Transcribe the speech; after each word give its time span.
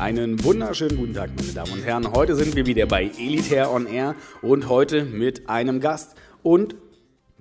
Einen 0.00 0.42
wunderschönen 0.42 0.96
guten 0.96 1.12
Tag, 1.12 1.28
meine 1.36 1.52
Damen 1.52 1.72
und 1.72 1.84
Herren. 1.84 2.10
Heute 2.12 2.34
sind 2.34 2.56
wir 2.56 2.64
wieder 2.64 2.86
bei 2.86 3.10
Elitaire 3.18 3.70
on 3.70 3.86
Air 3.86 4.14
und 4.40 4.70
heute 4.70 5.04
mit 5.04 5.50
einem 5.50 5.78
Gast. 5.78 6.14
Und 6.42 6.74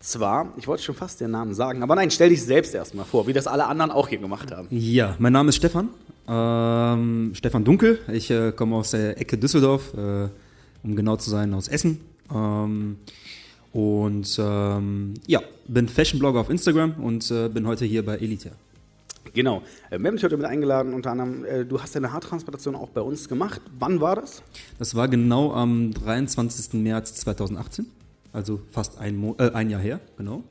zwar, 0.01 0.51
ich 0.58 0.67
wollte 0.67 0.83
schon 0.83 0.94
fast 0.94 1.22
den 1.22 1.31
Namen 1.31 1.53
sagen, 1.53 1.83
aber 1.83 1.96
nein, 1.96 2.12
stell 2.12 2.28
dich 2.28 2.44
selbst 2.44 2.76
erstmal 2.76 3.06
vor, 3.06 3.28
wie 3.28 3.33
das 3.33 3.47
alle 3.47 3.65
anderen 3.65 3.92
auch 3.92 4.10
hier 4.10 4.17
gemacht 4.17 4.51
haben. 4.51 4.67
Ja, 4.72 5.15
mein 5.19 5.31
Name 5.31 5.49
ist 5.49 5.56
Stefan. 5.56 5.87
Ähm, 6.28 7.31
Stefan 7.33 7.63
Dunkel. 7.63 7.99
Ich 8.12 8.29
äh, 8.29 8.51
komme 8.51 8.76
aus 8.76 8.91
der 8.91 9.17
Ecke 9.17 9.37
Düsseldorf, 9.37 9.94
äh, 9.94 10.28
um 10.83 10.97
genau 10.97 11.15
zu 11.15 11.29
sein, 11.29 11.53
aus 11.53 11.69
Essen. 11.69 12.01
Ähm, 12.29 12.97
und 13.71 14.37
ähm, 14.37 15.13
ja, 15.28 15.41
bin 15.65 15.87
Fashion-Blogger 15.87 16.41
auf 16.41 16.49
Instagram 16.49 16.95
und 17.02 17.31
äh, 17.31 17.48
bin 17.48 17.66
heute 17.66 17.85
hier 17.85 18.05
bei 18.05 18.17
Elitaire. 18.17 18.57
Genau. 19.34 19.63
Äh, 19.89 19.99
Wir 19.99 20.07
haben 20.07 20.15
dich 20.15 20.23
heute 20.23 20.38
mit 20.38 20.45
eingeladen, 20.45 20.93
unter 20.93 21.11
anderem, 21.11 21.45
äh, 21.45 21.65
du 21.65 21.81
hast 21.81 21.95
deine 21.95 22.11
Haartransplantation 22.13 22.75
auch 22.75 22.89
bei 22.89 23.01
uns 23.01 23.27
gemacht. 23.29 23.61
Wann 23.77 24.01
war 24.01 24.15
das? 24.15 24.43
Das 24.77 24.95
war 24.95 25.07
genau 25.07 25.53
am 25.53 25.93
23. 25.93 26.81
März 26.81 27.15
2018, 27.15 27.85
also 28.34 28.61
fast 28.71 28.97
ein, 28.99 29.17
Mo 29.17 29.35
äh, 29.39 29.51
ein 29.51 29.70
Jahr 29.70 29.81
her, 29.81 29.99
genau. 30.17 30.43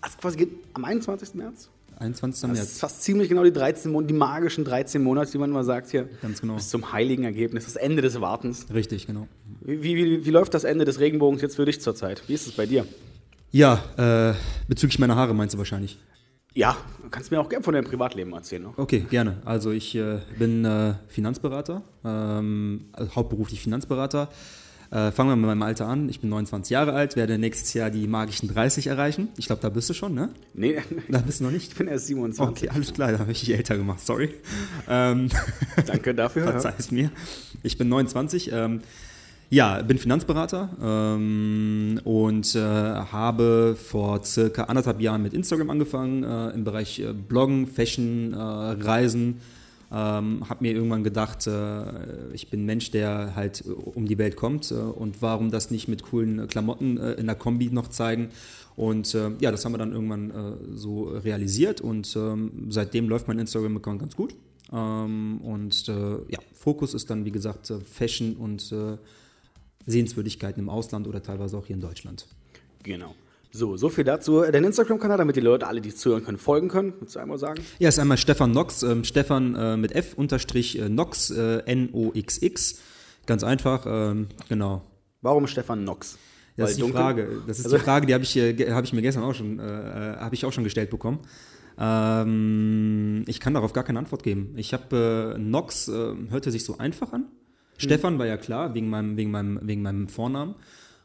Also 0.00 0.18
quasi 0.18 0.36
geht 0.36 0.50
am 0.74 0.84
21. 0.84 1.34
März? 1.34 1.68
21. 1.98 2.40
Das 2.50 2.58
ist 2.58 2.64
März. 2.64 2.78
fast 2.80 3.02
ziemlich 3.04 3.28
genau 3.28 3.44
die 3.44 3.52
13 3.52 3.92
Monate, 3.92 4.12
die 4.12 4.18
magischen 4.18 4.64
13 4.64 5.00
Monate, 5.02 5.30
die 5.30 5.38
man 5.38 5.50
immer 5.50 5.62
sagt 5.62 5.90
hier. 5.90 6.08
Ganz 6.20 6.40
genau. 6.40 6.56
Bis 6.56 6.68
zum 6.70 6.92
heiligen 6.92 7.22
Ergebnis, 7.24 7.64
das 7.66 7.76
Ende 7.76 8.02
des 8.02 8.20
Wartens. 8.20 8.66
Richtig, 8.74 9.06
genau. 9.06 9.28
Wie, 9.60 9.82
wie, 9.82 9.94
wie, 9.96 10.26
wie 10.26 10.30
läuft 10.30 10.54
das 10.54 10.64
Ende 10.64 10.84
des 10.84 10.98
Regenbogens 10.98 11.42
jetzt 11.42 11.54
für 11.56 11.64
dich 11.64 11.80
zurzeit? 11.80 12.22
Wie 12.26 12.34
ist 12.34 12.46
es 12.48 12.52
bei 12.54 12.66
dir? 12.66 12.84
Ja, 13.52 13.84
äh, 13.96 14.34
bezüglich 14.66 14.98
meiner 14.98 15.14
Haare 15.14 15.34
meinst 15.34 15.54
du 15.54 15.58
wahrscheinlich. 15.58 15.98
Ja, 16.54 16.76
du 17.02 17.08
kannst 17.08 17.30
mir 17.30 17.40
auch 17.40 17.48
gerne 17.48 17.64
von 17.64 17.72
deinem 17.74 17.84
Privatleben 17.84 18.32
erzählen. 18.32 18.62
Ne? 18.64 18.72
Okay, 18.76 19.06
gerne. 19.08 19.38
Also 19.44 19.70
ich 19.70 19.94
äh, 19.94 20.18
bin 20.38 20.64
äh, 20.64 20.94
Finanzberater, 21.08 21.82
ähm, 22.04 22.86
also 22.92 23.14
hauptberuflich 23.14 23.60
Finanzberater. 23.60 24.28
Äh, 24.90 25.10
fangen 25.10 25.30
wir 25.30 25.36
mit 25.36 25.46
meinem 25.46 25.62
Alter 25.62 25.86
an. 25.86 26.10
Ich 26.10 26.20
bin 26.20 26.28
29 26.28 26.70
Jahre 26.70 26.92
alt, 26.92 27.16
werde 27.16 27.38
nächstes 27.38 27.72
Jahr 27.72 27.88
die 27.88 28.06
magischen 28.06 28.48
30 28.52 28.88
erreichen. 28.88 29.28
Ich 29.38 29.46
glaube, 29.46 29.62
da 29.62 29.70
bist 29.70 29.88
du 29.88 29.94
schon, 29.94 30.12
ne? 30.12 30.28
Nee, 30.52 30.82
Da 31.08 31.18
bist 31.20 31.40
du 31.40 31.44
noch 31.44 31.50
nicht. 31.50 31.72
ich 31.72 31.78
bin 31.78 31.88
erst 31.88 32.08
27. 32.08 32.68
Okay, 32.68 32.74
alles 32.76 32.92
klar, 32.92 33.10
da 33.12 33.18
habe 33.20 33.32
ich 33.32 33.40
dich 33.40 33.54
älter 33.56 33.78
gemacht, 33.78 34.00
sorry. 34.04 34.34
Ähm, 34.86 35.30
Danke 35.86 36.14
dafür. 36.14 36.42
Verzeih 36.50 36.74
es 36.76 36.90
mir. 36.90 37.10
Ich 37.62 37.78
bin 37.78 37.88
29. 37.88 38.52
Ähm, 38.52 38.82
ja, 39.52 39.82
bin 39.82 39.98
Finanzberater 39.98 40.70
ähm, 40.82 42.00
und 42.04 42.54
äh, 42.54 42.58
habe 42.58 43.76
vor 43.76 44.24
circa 44.24 44.64
anderthalb 44.64 44.98
Jahren 45.02 45.22
mit 45.22 45.34
Instagram 45.34 45.68
angefangen 45.68 46.24
äh, 46.24 46.48
im 46.52 46.64
Bereich 46.64 47.00
äh, 47.00 47.12
Bloggen, 47.12 47.66
Fashion, 47.66 48.32
äh, 48.32 48.38
Reisen. 48.38 49.40
Ähm, 49.92 50.48
habe 50.48 50.64
mir 50.64 50.72
irgendwann 50.72 51.04
gedacht, 51.04 51.46
äh, 51.46 52.32
ich 52.32 52.48
bin 52.48 52.64
Mensch, 52.64 52.92
der 52.92 53.36
halt 53.36 53.62
äh, 53.66 53.72
um 53.72 54.06
die 54.06 54.16
Welt 54.16 54.36
kommt 54.36 54.72
und 54.72 55.20
warum 55.20 55.50
das 55.50 55.70
nicht 55.70 55.86
mit 55.86 56.02
coolen 56.02 56.48
Klamotten 56.48 56.96
in 56.96 57.26
der 57.26 57.36
Kombi 57.36 57.68
noch 57.70 57.88
zeigen. 57.88 58.30
Und 58.74 59.12
ja, 59.12 59.50
das 59.50 59.66
haben 59.66 59.74
wir 59.74 59.78
dann 59.78 59.92
irgendwann 59.92 60.32
so 60.74 61.02
realisiert 61.02 61.82
und 61.82 62.16
ähm, 62.16 62.68
seitdem 62.70 63.06
läuft 63.06 63.28
mein 63.28 63.38
Instagram-Account 63.38 64.00
ganz 64.00 64.16
gut. 64.16 64.34
Ähm, 64.72 65.42
und 65.42 65.88
ja, 65.88 66.38
Fokus 66.54 66.94
ist 66.94 67.10
dann, 67.10 67.26
wie 67.26 67.32
gesagt, 67.32 67.70
Fashion 67.84 68.34
und 68.36 68.72
Sehenswürdigkeiten 69.86 70.62
im 70.62 70.68
Ausland 70.68 71.06
oder 71.06 71.22
teilweise 71.22 71.56
auch 71.56 71.66
hier 71.66 71.76
in 71.76 71.82
Deutschland. 71.82 72.26
Genau. 72.82 73.14
So, 73.54 73.76
so 73.76 73.90
viel 73.90 74.04
dazu. 74.04 74.40
Dein 74.50 74.64
Instagram-Kanal, 74.64 75.18
damit 75.18 75.36
die 75.36 75.40
Leute, 75.40 75.66
alle, 75.66 75.82
die 75.82 75.94
zuhören 75.94 76.24
können, 76.24 76.38
folgen 76.38 76.68
können. 76.68 76.94
Willst 77.00 77.16
du 77.16 77.20
einmal 77.20 77.38
sagen? 77.38 77.62
Ja, 77.78 77.90
ist 77.90 77.98
einmal 77.98 78.16
Stefan 78.16 78.50
Nox, 78.52 78.82
ähm, 78.82 79.04
Stefan 79.04 79.54
äh, 79.54 79.76
mit 79.76 79.92
F 79.94 80.14
unterstrich 80.14 80.78
äh, 80.78 80.88
Nox, 80.88 81.30
äh, 81.30 81.58
N-O-X-X. 81.66 82.80
Ganz 83.26 83.44
einfach, 83.44 83.84
ähm, 83.86 84.28
genau. 84.48 84.82
Warum 85.20 85.46
Stefan 85.46 85.84
Nox? 85.84 86.16
Das 86.56 86.64
Weil 86.64 86.70
ist 86.70 86.76
die 86.76 86.80
dunkel? 86.80 86.96
Frage. 87.00 87.28
Das 87.46 87.58
ist 87.58 87.66
Also- 87.66 87.76
die 87.76 87.82
Frage, 87.82 88.06
die 88.06 88.14
habe 88.14 88.24
ich, 88.24 88.36
äh, 88.36 88.72
hab 88.72 88.84
ich 88.84 88.92
mir 88.94 89.02
gestern 89.02 89.22
auch 89.22 89.34
schon, 89.34 89.58
äh, 89.58 89.62
habe 89.62 90.34
ich 90.34 90.44
auch 90.46 90.52
schon 90.52 90.64
gestellt 90.64 90.88
bekommen. 90.90 91.20
Ähm, 91.78 93.24
ich 93.26 93.38
kann 93.40 93.54
darauf 93.54 93.72
gar 93.72 93.84
keine 93.84 93.98
Antwort 93.98 94.22
geben. 94.22 94.54
Ich 94.56 94.72
habe 94.72 95.34
äh, 95.36 95.38
Nox, 95.38 95.88
hörte 95.88 96.50
sich 96.50 96.64
so 96.64 96.78
einfach 96.78 97.12
an. 97.12 97.26
Stefan 97.78 98.18
war 98.18 98.26
ja 98.26 98.36
klar, 98.36 98.74
wegen 98.74 98.88
meinem, 98.88 99.16
wegen 99.16 99.30
meinem, 99.30 99.58
wegen 99.62 99.82
meinem 99.82 100.08
Vornamen. 100.08 100.54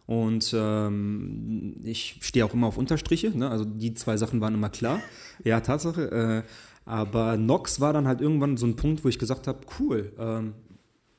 Und 0.06 0.56
ähm, 0.58 1.76
ich 1.84 2.20
stehe 2.22 2.46
auch 2.46 2.54
immer 2.54 2.68
auf 2.68 2.78
Unterstriche, 2.78 3.38
ne? 3.38 3.50
also 3.50 3.66
die 3.66 3.94
zwei 3.94 4.16
Sachen 4.16 4.40
waren 4.40 4.54
immer 4.54 4.70
klar. 4.70 5.02
Ja, 5.44 5.60
Tatsache. 5.60 6.44
Äh, 6.46 6.50
aber 6.90 7.36
Nox 7.36 7.82
war 7.82 7.92
dann 7.92 8.08
halt 8.08 8.22
irgendwann 8.22 8.56
so 8.56 8.66
ein 8.66 8.78
Punkt, 8.78 9.04
wo 9.04 9.10
ich 9.10 9.20
gesagt 9.20 9.48
habe, 9.48 9.60
cool, 9.80 10.14
ähm, 10.18 10.54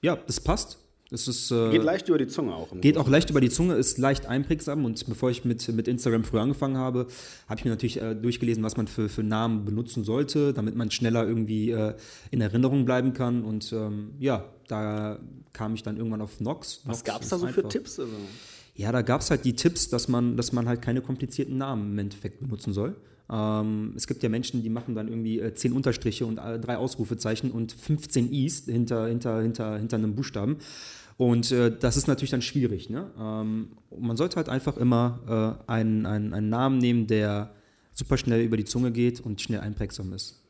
ja, 0.01 0.17
das 0.17 0.41
passt. 0.41 0.79
Ist, 1.11 1.51
äh, 1.51 1.71
Geht 1.71 1.85
leicht 1.85 2.09
über 2.09 2.19
die 2.19 2.27
Zunge 2.27 2.55
auch. 2.55 2.71
Geht 2.71 2.95
Großen. 2.95 2.97
auch 2.99 3.09
leicht 3.09 3.31
über 3.31 3.41
die 3.41 3.49
Zunge, 3.49 3.75
ist 3.75 3.97
leicht 3.97 4.27
einprägsam 4.27 4.85
und 4.85 5.07
bevor 5.07 5.31
ich 5.31 5.43
mit, 5.45 5.67
mit 5.69 5.89
Instagram 5.89 6.23
früher 6.23 6.43
angefangen 6.43 6.77
habe, 6.77 7.07
habe 7.49 7.59
ich 7.59 7.65
mir 7.65 7.71
natürlich 7.71 8.01
äh, 8.03 8.15
durchgelesen, 8.15 8.63
was 8.63 8.77
man 8.77 8.89
für, 8.89 9.09
für 9.09 9.23
Namen 9.23 9.65
benutzen 9.65 10.05
sollte, 10.05 10.53
damit 10.53 10.77
man 10.77 10.91
schneller 10.91 11.27
irgendwie 11.27 11.71
äh, 11.71 11.95
in 12.31 12.43
Erinnerung 12.43 12.85
bleiben 12.85 13.15
kann 13.15 13.43
und 13.43 13.73
ähm, 13.73 14.11
ja, 14.19 14.45
da 14.69 15.19
kam 15.55 15.73
ich 15.75 15.83
dann 15.83 15.97
irgendwann 15.97 16.21
auf 16.21 16.41
Nox. 16.41 16.83
Was 16.85 17.05
gab 17.05 17.23
es 17.23 17.31
da 17.31 17.39
so 17.39 17.47
für 17.47 17.57
einfach. 17.61 17.71
Tipps? 17.71 17.99
Also, 17.99 18.13
Ja, 18.75 18.93
da 18.93 19.01
gab 19.01 19.23
es 19.23 19.31
halt 19.31 19.47
die 19.47 19.55
Tipps, 19.55 19.89
dass 19.89 20.09
man, 20.09 20.37
dass 20.37 20.53
man 20.53 20.69
halt 20.69 20.83
keine 20.83 21.01
komplizierten 21.01 21.57
Namen 21.57 21.93
im 21.93 21.99
Endeffekt 21.99 22.41
benutzen 22.41 22.75
soll. 22.75 22.97
Ähm, 23.31 23.93
es 23.97 24.07
gibt 24.07 24.23
ja 24.23 24.29
Menschen, 24.29 24.63
die 24.63 24.71
machen 24.71 24.95
dann 24.95 25.09
irgendwie 25.09 25.41
äh, 25.41 25.55
10 25.55 25.73
Unterstriche 25.73 26.25
und 26.27 26.39
äh, 26.39 26.59
drei 26.59 26.77
Ausrufezeichen 26.79 27.51
und 27.51 27.73
15 27.73 28.33
Is 28.33 28.65
hinter, 28.65 29.07
hinter, 29.07 29.41
hinter, 29.43 29.77
hinter 29.79 29.97
einem 29.97 30.15
Buchstaben. 30.15 30.57
Und 31.17 31.51
äh, 31.53 31.77
das 31.77 31.97
ist 31.97 32.07
natürlich 32.07 32.31
dann 32.31 32.43
schwierig. 32.43 32.91
Ne? 32.91 33.11
Ähm, 33.19 33.69
man 33.99 34.17
sollte 34.17 34.37
halt 34.37 34.49
einfach 34.49 34.77
immer 34.77 35.59
äh, 35.67 35.71
einen, 35.71 36.07
einen, 36.07 36.33
einen 36.33 36.49
Namen 36.49 36.79
nehmen, 36.79 37.07
der 37.07 37.55
super 37.93 38.17
schnell 38.17 38.43
über 38.43 38.57
die 38.57 38.65
Zunge 38.65 38.93
geht 38.93 39.21
und 39.21 39.41
schnell 39.41 39.61
einprägsam 39.61 40.13
ist. 40.13 40.43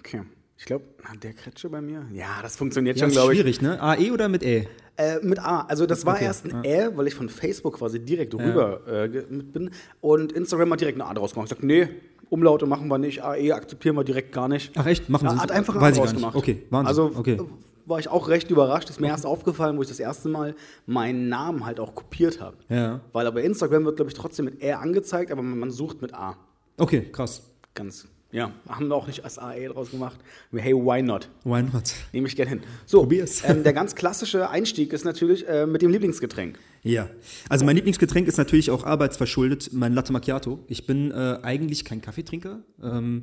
okay. 0.00 0.22
Ich 0.58 0.64
glaube, 0.64 0.86
der 1.22 1.34
Kretsche 1.34 1.68
bei 1.68 1.82
mir. 1.82 2.06
Ja, 2.14 2.38
das 2.40 2.56
funktioniert 2.56 2.96
Ja, 2.96 3.04
schon, 3.04 3.12
glaube 3.12 3.34
ich. 3.34 3.38
schwierig, 3.40 3.60
ne? 3.60 3.78
AE 3.78 4.10
oder 4.10 4.30
mit 4.30 4.42
E? 4.42 4.66
Äh, 4.96 5.18
mit 5.22 5.38
A. 5.38 5.60
Also 5.66 5.84
das 5.84 6.06
war 6.06 6.14
Okay, 6.14 6.24
erst 6.24 6.46
ein 6.46 6.64
Ä, 6.64 6.88
weil 6.94 7.06
ich 7.08 7.14
von 7.14 7.28
Facebook 7.28 7.74
quasi 7.76 8.00
direkt 8.00 8.34
rüber 8.34 8.80
äh, 8.86 9.06
bin. 9.06 9.70
Und 10.00 10.32
Instagram 10.32 10.72
hat 10.72 10.80
direkt 10.80 10.96
ein 10.96 11.02
A 11.02 11.12
draus 11.12 11.34
gemacht. 11.34 11.52
Ich 11.52 11.58
sag, 11.58 11.62
nee, 11.62 11.88
Umlaute 12.28 12.66
machen 12.66 12.88
wir 12.88 12.98
nicht, 12.98 13.22
AE 13.22 13.52
akzeptieren 13.52 13.96
wir 13.96 14.04
direkt 14.04 14.32
gar 14.32 14.48
nicht. 14.48 14.72
Ach 14.76 14.86
echt? 14.86 15.08
Machen 15.08 15.26
Ja, 15.26 15.34
Sie 15.34 15.38
hat 15.40 15.50
einfach 15.52 15.74
ein 15.74 15.80
A 15.80 15.82
Weiß 15.82 15.98
ich 15.98 16.14
gemacht. 16.14 16.34
Okay, 16.34 16.62
Wahnsinn. 16.70 16.88
Also 16.88 17.12
okay. 17.14 17.40
war 17.86 17.98
ich 17.98 18.08
auch 18.08 18.28
recht 18.28 18.50
überrascht. 18.50 18.90
Ist 18.90 19.00
mir 19.00 19.08
erst 19.08 19.26
aufgefallen, 19.26 19.76
wo 19.76 19.82
ich 19.82 19.88
das 19.88 20.00
erste 20.00 20.28
Mal 20.28 20.54
meinen 20.86 21.28
Namen 21.28 21.64
halt 21.64 21.78
auch 21.78 21.94
kopiert 21.94 22.40
habe. 22.40 22.56
Ja. 22.68 23.00
Weil 23.12 23.26
aber 23.26 23.42
Instagram 23.42 23.84
wird, 23.84 23.96
glaube 23.96 24.10
ich, 24.10 24.16
trotzdem 24.16 24.46
mit 24.46 24.60
R 24.62 24.80
angezeigt, 24.80 25.30
aber 25.30 25.42
man 25.42 25.70
sucht 25.70 26.02
mit 26.02 26.14
A. 26.14 26.36
Okay, 26.78 27.08
krass. 27.12 27.42
Ganz, 27.74 28.06
ja, 28.36 28.52
haben 28.68 28.88
wir 28.88 28.94
auch 28.94 29.06
nicht 29.06 29.24
als 29.24 29.38
AE 29.38 29.68
draus 29.68 29.90
gemacht. 29.90 30.18
Hey, 30.52 30.74
why 30.74 31.00
not? 31.00 31.30
Why 31.44 31.62
not? 31.62 31.94
Nehme 32.12 32.28
ich 32.28 32.36
gerne 32.36 32.50
hin. 32.50 32.60
So, 32.84 33.00
Probier's. 33.00 33.42
ähm, 33.48 33.62
der 33.62 33.72
ganz 33.72 33.94
klassische 33.94 34.50
Einstieg 34.50 34.92
ist 34.92 35.06
natürlich 35.06 35.48
äh, 35.48 35.64
mit 35.66 35.80
dem 35.80 35.90
Lieblingsgetränk. 35.90 36.58
Ja, 36.82 37.08
also 37.48 37.64
mein 37.64 37.76
Lieblingsgetränk 37.76 38.28
ist 38.28 38.36
natürlich 38.36 38.70
auch 38.70 38.84
arbeitsverschuldet, 38.84 39.70
mein 39.72 39.94
Latte 39.94 40.12
Macchiato. 40.12 40.62
Ich 40.68 40.86
bin 40.86 41.12
äh, 41.12 41.38
eigentlich 41.42 41.86
kein 41.86 42.02
Kaffeetrinker. 42.02 42.58
Ähm, 42.82 43.22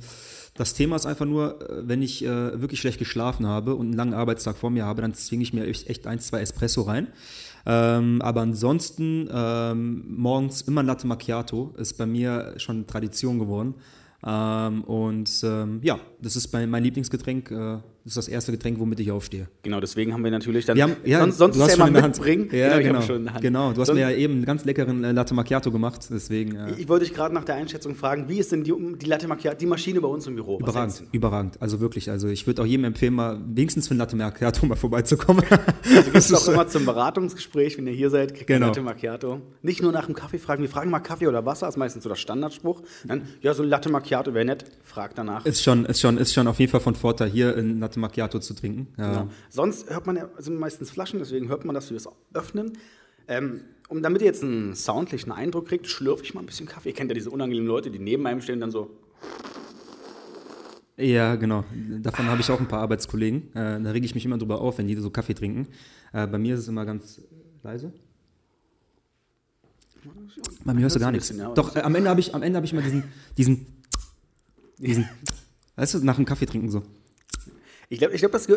das 0.55 0.73
Thema 0.73 0.95
ist 0.95 1.05
einfach 1.05 1.27
nur, 1.27 1.61
äh, 1.61 1.87
wenn 1.87 2.01
ich 2.01 2.25
äh, 2.25 2.59
wirklich 2.59 2.79
schlecht 2.79 2.97
geschlafen 2.97 3.45
habe 3.45 3.75
und 3.75 3.85
einen 3.85 3.95
langen 3.95 4.15
Arbeitstag 4.15 4.57
vor 4.57 4.71
mir 4.71 4.85
habe, 4.85 5.03
dann 5.03 5.13
zwinge 5.13 5.43
ich 5.43 5.53
mir 5.53 5.67
echt 5.67 6.07
ein, 6.07 6.19
zwei 6.21 6.41
Espresso 6.41 6.81
rein. 6.81 7.09
Ähm, 7.67 8.19
aber 8.23 8.41
ansonsten 8.41 9.29
ähm, 9.31 10.05
morgens 10.07 10.63
immer 10.63 10.81
ein 10.81 10.87
Latte 10.87 11.05
Macchiato 11.05 11.75
ist 11.77 11.99
bei 11.99 12.07
mir 12.07 12.55
schon 12.57 12.87
Tradition 12.87 13.37
geworden. 13.37 13.75
Ähm, 14.25 14.83
und 14.83 15.29
ähm, 15.43 15.79
ja, 15.83 15.99
das 16.21 16.35
ist 16.35 16.51
mein, 16.53 16.69
mein 16.69 16.83
Lieblingsgetränk. 16.83 17.51
Äh, 17.51 17.79
ist 18.05 18.17
das 18.17 18.27
erste 18.27 18.51
Getränk, 18.51 18.79
womit 18.79 18.99
ich 18.99 19.11
aufstehe. 19.11 19.47
Genau, 19.61 19.79
deswegen 19.79 20.13
haben 20.13 20.23
wir 20.23 20.31
natürlich 20.31 20.65
dann. 20.65 20.75
Wir 20.75 20.83
haben, 20.83 20.95
ja, 21.05 21.19
sonst 21.19 21.37
sonst 21.37 21.55
du 21.55 21.59
ist 21.59 21.63
hast 21.63 21.71
ja 21.71 21.77
schon 21.77 21.87
immer 21.87 21.87
in 21.87 21.93
der 21.93 22.03
Hand. 22.03 22.17
mitbringen. 22.17 22.49
Ja, 22.51 22.79
genau. 22.79 22.99
hab 22.99 23.05
schon 23.05 23.15
in 23.17 23.23
der 23.23 23.33
Hand. 23.33 23.41
Genau, 23.41 23.71
du 23.71 23.79
hast 23.81 23.87
sonst, 23.87 23.99
mir 23.99 24.11
ja 24.11 24.17
eben 24.17 24.33
einen 24.33 24.45
ganz 24.45 24.65
leckeren 24.65 25.03
äh, 25.03 25.11
Latte 25.13 25.33
Macchiato 25.33 25.71
gemacht, 25.71 26.07
deswegen 26.09 26.55
äh, 26.55 26.73
Ich 26.77 26.89
wollte 26.89 27.05
dich 27.05 27.13
gerade 27.13 27.33
nach 27.33 27.45
der 27.45 27.55
Einschätzung 27.55 27.95
fragen, 27.95 28.27
wie 28.27 28.39
ist 28.39 28.51
denn 28.51 28.63
die, 28.63 28.73
die 28.99 29.05
Latte 29.05 29.27
Macchiato, 29.27 29.57
die 29.57 29.65
Maschine 29.65 30.01
bei 30.01 30.07
uns 30.07 30.27
im 30.27 30.35
Büro? 30.35 30.59
Überragend, 30.59 31.03
überragend. 31.11 31.61
Also 31.61 31.79
wirklich, 31.79 32.09
also 32.09 32.27
ich 32.27 32.45
würde 32.45 32.61
auch 32.61 32.65
jedem 32.65 32.85
empfehlen, 32.85 33.13
mal 33.13 33.39
wenigstens 33.45 33.87
für 33.87 33.91
einen 33.91 33.99
Latte 33.99 34.15
Macchiato 34.15 34.65
mal 34.65 34.75
vorbeizukommen. 34.75 35.45
Du 35.83 36.11
gehst 36.11 36.33
auch 36.35 36.47
immer 36.47 36.67
zum 36.67 36.85
Beratungsgespräch, 36.85 37.77
wenn 37.77 37.87
ihr 37.87 37.93
hier 37.93 38.09
seid, 38.09 38.33
kriegt 38.33 38.49
ihr 38.49 38.55
Genau. 38.55 38.67
Latte 38.67 38.81
Macchiato. 38.81 39.41
Nicht 39.61 39.81
nur 39.81 39.91
nach 39.91 40.05
dem 40.05 40.13
Kaffee 40.15 40.37
fragen, 40.39 40.61
wir 40.61 40.69
fragen 40.69 40.89
mal 40.91 40.99
Kaffee 40.99 41.27
oder 41.27 41.45
Wasser, 41.45 41.67
ist 41.67 41.77
meistens 41.77 42.03
so 42.03 42.09
der 42.09 42.15
Standardspruch. 42.15 42.81
Dann, 43.05 43.23
ja, 43.41 43.53
so 43.53 43.63
ein 43.63 43.69
Latte 43.69 43.89
Macchiato 43.89 44.33
wäre 44.33 44.45
nett, 44.45 44.65
frag 44.83 45.15
danach. 45.15 45.45
ist 45.45 45.63
schon, 45.63 45.85
ist 45.85 46.01
schon, 46.01 46.17
ist 46.17 46.33
schon 46.33 46.47
auf 46.47 46.59
jeden 46.59 46.71
Fall 46.71 46.81
von 46.81 46.95
Vorteil, 46.95 47.29
hier 47.29 47.55
ein 47.57 47.79
Latte 47.79 47.92
Macchiato 47.99 48.39
zu 48.39 48.53
trinken. 48.53 48.87
Genau. 48.97 49.29
Sonst 49.49 49.89
hört 49.89 50.05
man 50.07 50.15
ja, 50.15 50.29
sind 50.37 50.59
meistens 50.59 50.91
Flaschen, 50.91 51.19
deswegen 51.19 51.47
hört 51.47 51.65
man, 51.65 51.75
dass 51.75 51.89
wir 51.89 51.95
das 51.95 52.09
öffnen. 52.33 52.73
Ähm, 53.27 53.61
um 53.89 54.01
damit 54.01 54.21
ihr 54.21 54.27
jetzt 54.27 54.43
einen 54.43 54.75
soundlichen 54.75 55.31
Eindruck 55.31 55.67
kriegt, 55.67 55.87
schlürfe 55.87 56.23
ich 56.23 56.33
mal 56.33 56.41
ein 56.41 56.45
bisschen 56.45 56.67
Kaffee. 56.67 56.89
Ihr 56.89 56.95
kennt 56.95 57.09
ja 57.09 57.13
diese 57.13 57.29
unangenehmen 57.29 57.67
Leute, 57.67 57.91
die 57.91 57.99
neben 57.99 58.25
einem 58.25 58.41
stehen 58.41 58.55
und 58.55 58.61
dann 58.61 58.71
so. 58.71 58.89
Ja, 60.97 61.35
genau. 61.35 61.63
Davon 62.01 62.27
habe 62.27 62.41
ich 62.41 62.51
auch 62.51 62.59
ein 62.59 62.67
paar 62.67 62.81
Arbeitskollegen. 62.81 63.53
Äh, 63.55 63.81
da 63.81 63.91
rege 63.91 64.05
ich 64.05 64.15
mich 64.15 64.25
immer 64.25 64.37
drüber 64.37 64.61
auf, 64.61 64.77
wenn 64.77 64.87
die 64.87 64.95
so 64.95 65.09
Kaffee 65.09 65.33
trinken. 65.33 65.67
Äh, 66.11 66.27
bei 66.27 66.37
mir 66.37 66.53
ist 66.55 66.61
es 66.61 66.67
immer 66.67 66.85
ganz 66.85 67.21
leise. 67.63 67.91
Bei 70.65 70.73
mir 70.73 70.81
hörst 70.81 70.95
du 70.95 70.99
gar 70.99 71.11
nichts. 71.11 71.29
Ja, 71.29 71.53
Doch, 71.53 71.75
äh, 71.75 71.81
am 71.81 71.95
Ende 71.95 72.09
habe 72.09 72.19
ich, 72.19 72.35
am 72.35 72.43
Ende 72.43 72.57
habe 72.57 72.65
ich 72.65 72.73
mal 72.73 72.83
diesen, 72.83 73.03
diesen, 73.37 73.65
diesen, 74.77 75.09
weißt 75.75 75.95
du, 75.95 75.99
nach 75.99 76.17
dem 76.17 76.25
Kaffee 76.25 76.45
trinken 76.45 76.69
so. 76.69 76.83
Ich 77.93 77.99
glaube, 77.99 78.15
ich 78.15 78.21
glaub, 78.21 78.31
das, 78.31 78.47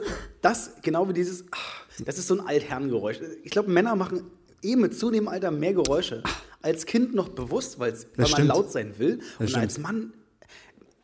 das 0.40 0.70
genau 0.80 1.06
wie 1.10 1.12
dieses, 1.12 1.44
ach, 1.50 1.84
das 2.06 2.16
ist 2.16 2.26
so 2.26 2.38
ein 2.38 2.46
Altherrengeräusch. 2.46 3.18
Ich 3.44 3.50
glaube, 3.50 3.70
Männer 3.70 3.94
machen 3.94 4.22
eh 4.62 4.76
mit 4.76 4.98
zunehmendem 4.98 5.28
Alter 5.28 5.50
mehr 5.50 5.74
Geräusche. 5.74 6.22
Als 6.62 6.86
Kind 6.86 7.14
noch 7.14 7.28
bewusst, 7.28 7.78
weil 7.78 7.94
man 8.16 8.26
stimmt. 8.28 8.48
laut 8.48 8.72
sein 8.72 8.94
will. 8.98 9.20
und 9.38 9.50
stimmt. 9.50 9.62
als 9.62 9.78
Mann, 9.78 10.14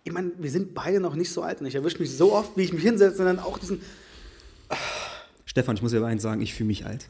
ich 0.02 0.12
meine, 0.12 0.30
wir 0.38 0.50
sind 0.50 0.72
beide 0.72 0.98
noch 0.98 1.14
nicht 1.14 1.30
so 1.30 1.42
alt. 1.42 1.60
Und 1.60 1.66
ich 1.66 1.74
erwische 1.74 1.98
mich 1.98 2.10
so 2.16 2.32
oft, 2.32 2.56
wie 2.56 2.62
ich 2.62 2.72
mich 2.72 2.82
hinsetze, 2.82 3.18
und 3.18 3.26
dann 3.26 3.38
auch 3.38 3.58
diesen, 3.58 3.82
Stefan, 5.44 5.76
ich 5.76 5.82
muss 5.82 5.90
dir 5.92 5.98
aber 5.98 6.06
eins 6.06 6.22
sagen, 6.22 6.40
ich 6.40 6.54
fühle 6.54 6.68
mich 6.68 6.86
alt. 6.86 7.08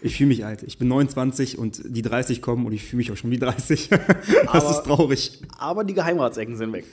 Ich 0.00 0.16
fühle 0.16 0.28
mich 0.28 0.44
alt. 0.44 0.62
Ich 0.62 0.78
bin 0.78 0.86
29 0.86 1.58
und 1.58 1.80
die 1.84 2.02
30 2.02 2.40
kommen 2.40 2.66
und 2.66 2.72
ich 2.72 2.84
fühle 2.84 2.98
mich 2.98 3.10
auch 3.10 3.16
schon 3.16 3.32
wie 3.32 3.38
30. 3.40 3.88
das 3.88 4.08
Aber- 4.46 4.70
ist 4.70 4.84
traurig. 4.84 5.42
aber 5.58 5.82
die 5.82 5.94
Geheimratsecken 5.94 6.56
sind 6.56 6.72
weg. 6.72 6.84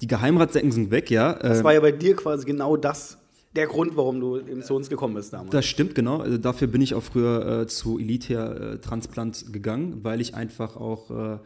Die 0.00 0.06
Geheimratsecken 0.06 0.72
sind 0.72 0.90
weg, 0.90 1.10
ja. 1.10 1.34
Das 1.34 1.58
Ähm, 1.58 1.64
war 1.64 1.72
ja 1.74 1.80
bei 1.80 1.92
dir 1.92 2.16
quasi 2.16 2.44
genau 2.46 2.76
das, 2.76 3.18
der 3.56 3.66
Grund, 3.66 3.96
warum 3.96 4.20
du 4.20 4.38
eben 4.38 4.62
zu 4.62 4.74
uns 4.74 4.88
gekommen 4.88 5.14
bist 5.14 5.32
damals. 5.32 5.50
Das 5.50 5.64
stimmt, 5.64 5.94
genau. 5.94 6.18
Also 6.18 6.38
dafür 6.38 6.66
bin 6.68 6.82
ich 6.82 6.94
auch 6.94 7.02
früher 7.02 7.62
äh, 7.62 7.66
zu 7.66 7.98
Elite 7.98 8.34
äh, 8.34 8.78
Transplant 8.80 9.52
gegangen, 9.52 10.00
weil 10.02 10.20
ich 10.20 10.34
einfach 10.34 10.76
auch 10.76 11.10
äh, 11.10 11.38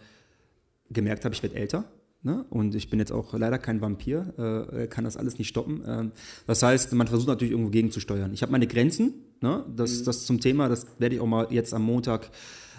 gemerkt 0.90 1.24
habe, 1.24 1.34
ich 1.34 1.42
werde 1.42 1.56
älter. 1.56 1.84
Ne? 2.22 2.44
Und 2.50 2.74
ich 2.74 2.90
bin 2.90 2.98
jetzt 2.98 3.12
auch 3.12 3.32
leider 3.34 3.58
kein 3.58 3.80
Vampir, 3.80 4.68
äh, 4.72 4.86
kann 4.88 5.04
das 5.04 5.16
alles 5.16 5.38
nicht 5.38 5.48
stoppen. 5.48 5.84
Ähm, 5.86 6.12
das 6.46 6.62
heißt, 6.62 6.92
man 6.94 7.06
versucht 7.06 7.28
natürlich 7.28 7.52
irgendwo 7.52 7.70
gegenzusteuern. 7.70 8.32
Ich 8.32 8.42
habe 8.42 8.50
meine 8.50 8.66
Grenzen, 8.66 9.14
ne? 9.40 9.64
das, 9.76 10.02
das 10.02 10.26
zum 10.26 10.40
Thema, 10.40 10.68
das 10.68 10.86
werde 10.98 11.14
ich 11.14 11.20
auch 11.20 11.26
mal 11.26 11.46
jetzt 11.50 11.72
am 11.74 11.82
Montag 11.82 12.30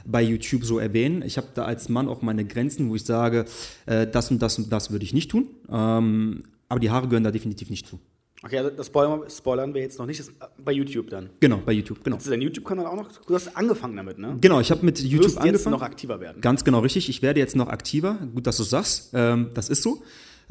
bei 0.06 0.22
YouTube 0.22 0.63
so 0.66 0.80
erwähnen. 0.80 1.22
Ich 1.25 1.38
habe 1.38 1.48
da 1.54 1.66
als 1.66 1.90
Mann 1.90 2.07
auch 2.07 2.22
meine 2.22 2.46
Grenzen, 2.46 2.90
wo 2.90 2.96
ich 2.96 3.06
sage, 3.06 3.46
äh, 3.86 4.07
das 4.07 4.31
und 4.31 4.42
das 4.42 4.57
und 4.57 4.72
das 4.72 4.92
würde 4.92 5.06
ich 5.06 5.13
nicht 5.13 5.31
tun. 5.31 5.48
Ähm, 5.72 6.44
aber 6.68 6.80
die 6.80 6.90
Haare 6.90 7.07
gehören 7.07 7.24
da 7.24 7.31
definitiv 7.31 7.69
nicht 7.69 7.88
zu. 7.88 8.00
Okay, 8.42 8.57
also 8.60 8.69
das 8.69 8.88
spoilern, 8.88 9.74
wir 9.74 9.81
jetzt 9.81 10.00
noch 10.00 10.06
nicht. 10.06 10.19
Das 10.19 10.30
ist 10.30 10.36
bei 10.63 10.72
YouTube 10.72 11.10
dann. 11.10 11.30
Genau, 11.42 11.57
bei 11.66 11.74
YouTube, 11.74 12.01
genau. 12.06 12.16
Hast 12.16 12.25
du 12.28 12.30
deinen 12.30 12.42
YouTube-Kanal 12.44 12.86
auch 12.86 12.96
noch? 12.96 13.10
Du 13.25 13.36
hast 13.36 13.56
angefangen 13.57 13.98
damit, 13.98 14.18
ne? 14.18 14.38
Genau, 14.40 14.62
ich 14.62 14.72
habe 14.72 14.86
mit 14.86 14.98
Du 15.00 15.04
YouTube 15.04 15.25
wirst 15.25 15.36
jetzt 15.38 15.46
angefangen. 15.46 15.72
noch 15.74 15.81
aktiver 15.81 16.22
werden. 16.22 16.40
Ganz 16.40 16.63
genau 16.63 16.80
richtig. 16.80 17.10
Ich 17.10 17.22
werde 17.22 17.40
jetzt 17.42 17.57
noch 17.57 17.68
aktiver. 17.68 18.18
Gut, 18.34 18.48
dass 18.48 18.56
du 18.57 18.63
es 18.63 18.69
sagst. 18.69 19.10
Ähm, 19.13 19.50
das 19.56 19.68
ist 19.68 19.84
so. 19.84 20.01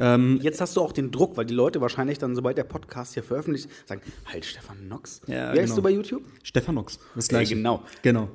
Ähm, 0.01 0.39
Jetzt 0.43 0.61
hast 0.61 0.77
du 0.77 0.81
auch 0.83 0.93
den 0.93 1.11
Druck, 1.11 1.37
weil 1.39 1.47
die 1.47 1.55
Leute 1.55 1.81
wahrscheinlich 1.81 2.19
dann, 2.19 2.35
sobald 2.37 2.57
der 2.59 2.65
Podcast 2.65 3.15
hier 3.15 3.23
veröffentlicht, 3.25 3.69
sagen, 3.87 4.01
halt 4.33 4.45
Stefan 4.45 4.87
Nox. 4.87 5.23
Ja, 5.27 5.49
heißt 5.49 5.61
genau. 5.63 5.77
du 5.77 5.83
bei 5.83 5.91
YouTube? 5.91 6.23
Stefanox. 6.45 6.99
Das 7.17 7.27
Ja, 7.27 7.31
gleiche. 7.39 7.55
genau. 7.57 7.83
Genau. 8.03 8.29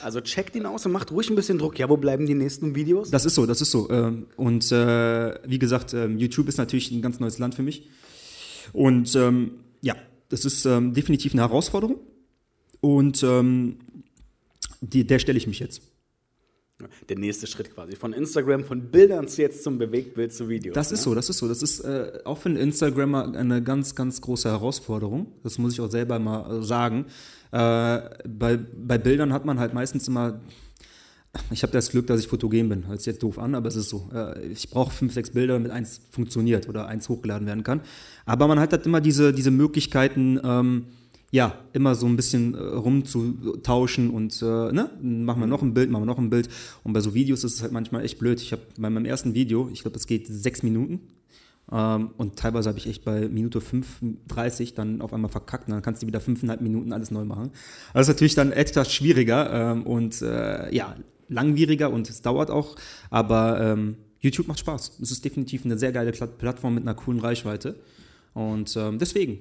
Also 0.00 0.20
checkt 0.20 0.56
ihn 0.56 0.66
aus 0.66 0.86
und 0.86 0.92
macht 0.92 1.10
ruhig 1.10 1.30
ein 1.30 1.36
bisschen 1.36 1.58
Druck. 1.58 1.78
Ja, 1.78 1.88
wo 1.88 1.96
bleiben 1.96 2.26
die 2.26 2.34
nächsten 2.34 2.74
Videos? 2.74 3.10
Das 3.10 3.24
ist 3.24 3.34
so, 3.34 3.46
das 3.46 3.60
ist 3.60 3.70
so. 3.70 3.88
Ähm, 3.90 4.26
Und 4.36 4.70
äh, 4.72 5.34
wie 5.48 5.58
gesagt, 5.58 5.94
ähm, 5.94 6.18
YouTube 6.18 6.48
ist 6.48 6.58
natürlich 6.58 6.90
ein 6.90 7.02
ganz 7.02 7.20
neues 7.20 7.38
Land 7.38 7.54
für 7.54 7.62
mich. 7.62 7.88
Und 8.72 9.14
ähm, 9.16 9.52
ja, 9.80 9.94
das 10.28 10.44
ist 10.44 10.64
definitiv 10.64 11.32
eine 11.34 11.42
Herausforderung. 11.42 11.96
Und 12.80 13.24
die, 14.80 15.06
der 15.06 15.18
stelle 15.18 15.38
ich 15.38 15.46
mich 15.46 15.60
jetzt. 15.60 15.82
Der 17.08 17.16
nächste 17.16 17.46
Schritt 17.46 17.72
quasi. 17.74 17.94
Von 17.96 18.12
Instagram, 18.12 18.64
von 18.64 18.90
Bildern 18.90 19.28
zu 19.28 19.42
jetzt 19.42 19.62
zum 19.62 19.78
Bewegtbild 19.78 20.32
zu 20.32 20.48
Videos. 20.48 20.74
Das 20.74 20.90
ist 20.90 21.00
ne? 21.00 21.04
so, 21.04 21.14
das 21.14 21.30
ist 21.30 21.38
so. 21.38 21.48
Das 21.48 21.62
ist 21.62 21.80
äh, 21.80 22.20
auch 22.24 22.38
für 22.38 22.48
einen 22.48 22.58
Instagrammer 22.58 23.32
eine 23.36 23.62
ganz, 23.62 23.94
ganz 23.94 24.20
große 24.20 24.48
Herausforderung. 24.48 25.28
Das 25.42 25.58
muss 25.58 25.74
ich 25.74 25.80
auch 25.80 25.90
selber 25.90 26.18
mal 26.18 26.58
äh, 26.58 26.62
sagen. 26.64 27.06
Äh, 27.52 28.00
bei, 28.26 28.56
bei 28.56 28.98
Bildern 28.98 29.32
hat 29.32 29.44
man 29.44 29.60
halt 29.60 29.74
meistens 29.74 30.08
immer. 30.08 30.40
Ich 31.50 31.62
habe 31.62 31.72
das 31.72 31.90
Glück, 31.90 32.06
dass 32.06 32.20
ich 32.20 32.28
fotogen 32.28 32.68
bin. 32.68 32.86
Hört 32.88 33.00
sich 33.00 33.06
jetzt 33.06 33.22
doof 33.22 33.38
an, 33.38 33.54
aber 33.54 33.68
es 33.68 33.76
ist 33.76 33.90
so. 33.90 34.10
Äh, 34.12 34.48
ich 34.48 34.68
brauche 34.70 34.90
fünf, 34.90 35.12
sechs 35.12 35.30
Bilder, 35.30 35.54
damit 35.54 35.70
eins 35.70 36.00
funktioniert 36.10 36.68
oder 36.68 36.88
eins 36.88 37.08
hochgeladen 37.08 37.46
werden 37.46 37.62
kann. 37.62 37.82
Aber 38.26 38.48
man 38.48 38.58
hat 38.58 38.72
halt 38.72 38.86
immer 38.86 39.00
diese, 39.00 39.32
diese 39.32 39.50
Möglichkeiten, 39.50 40.40
ähm, 40.42 40.86
ja, 41.30 41.58
immer 41.72 41.94
so 41.94 42.06
ein 42.06 42.16
bisschen 42.16 42.54
äh, 42.54 42.58
rumzutauschen 42.58 44.10
und 44.10 44.42
äh, 44.42 44.44
ne, 44.72 44.90
machen 45.00 45.40
wir 45.40 45.46
noch 45.46 45.62
ein 45.62 45.72
Bild, 45.72 45.90
machen 45.90 46.02
wir 46.02 46.06
noch 46.06 46.18
ein 46.18 46.28
Bild. 46.28 46.50
Und 46.84 46.92
bei 46.92 47.00
so 47.00 47.14
Videos 47.14 47.44
ist 47.44 47.54
es 47.54 47.62
halt 47.62 47.72
manchmal 47.72 48.04
echt 48.04 48.18
blöd. 48.18 48.40
Ich 48.40 48.52
habe 48.52 48.62
bei 48.78 48.90
meinem 48.90 49.06
ersten 49.06 49.32
Video, 49.32 49.70
ich 49.72 49.82
glaube, 49.82 49.96
es 49.96 50.06
geht 50.06 50.26
sechs 50.26 50.62
Minuten. 50.62 51.00
Ähm, 51.70 52.10
und 52.16 52.36
teilweise 52.38 52.68
habe 52.68 52.78
ich 52.78 52.86
echt 52.86 53.04
bei 53.04 53.28
Minute 53.28 53.60
5,30 53.60 54.74
dann 54.74 55.00
auf 55.00 55.12
einmal 55.12 55.30
verkackt. 55.30 55.68
Und 55.68 55.74
dann 55.74 55.82
kannst 55.82 56.02
du 56.02 56.06
wieder 56.06 56.20
fünfeinhalb 56.20 56.60
Minuten 56.60 56.92
alles 56.92 57.10
neu 57.10 57.24
machen. 57.24 57.50
Das 57.94 58.02
ist 58.02 58.14
natürlich 58.14 58.34
dann 58.34 58.52
etwas 58.52 58.92
schwieriger 58.92 59.72
ähm, 59.72 59.86
und 59.86 60.20
äh, 60.22 60.74
ja, 60.74 60.96
langwieriger 61.28 61.90
und 61.90 62.10
es 62.10 62.22
dauert 62.22 62.50
auch. 62.50 62.76
Aber 63.10 63.60
ähm, 63.60 63.96
YouTube 64.20 64.48
macht 64.48 64.60
Spaß. 64.60 64.98
Es 65.00 65.10
ist 65.10 65.24
definitiv 65.24 65.64
eine 65.64 65.78
sehr 65.78 65.92
geile 65.92 66.12
Pla- 66.12 66.26
Plattform 66.26 66.74
mit 66.74 66.82
einer 66.84 66.94
coolen 66.94 67.20
Reichweite. 67.20 67.76
Und 68.34 68.74
deswegen. 68.76 69.40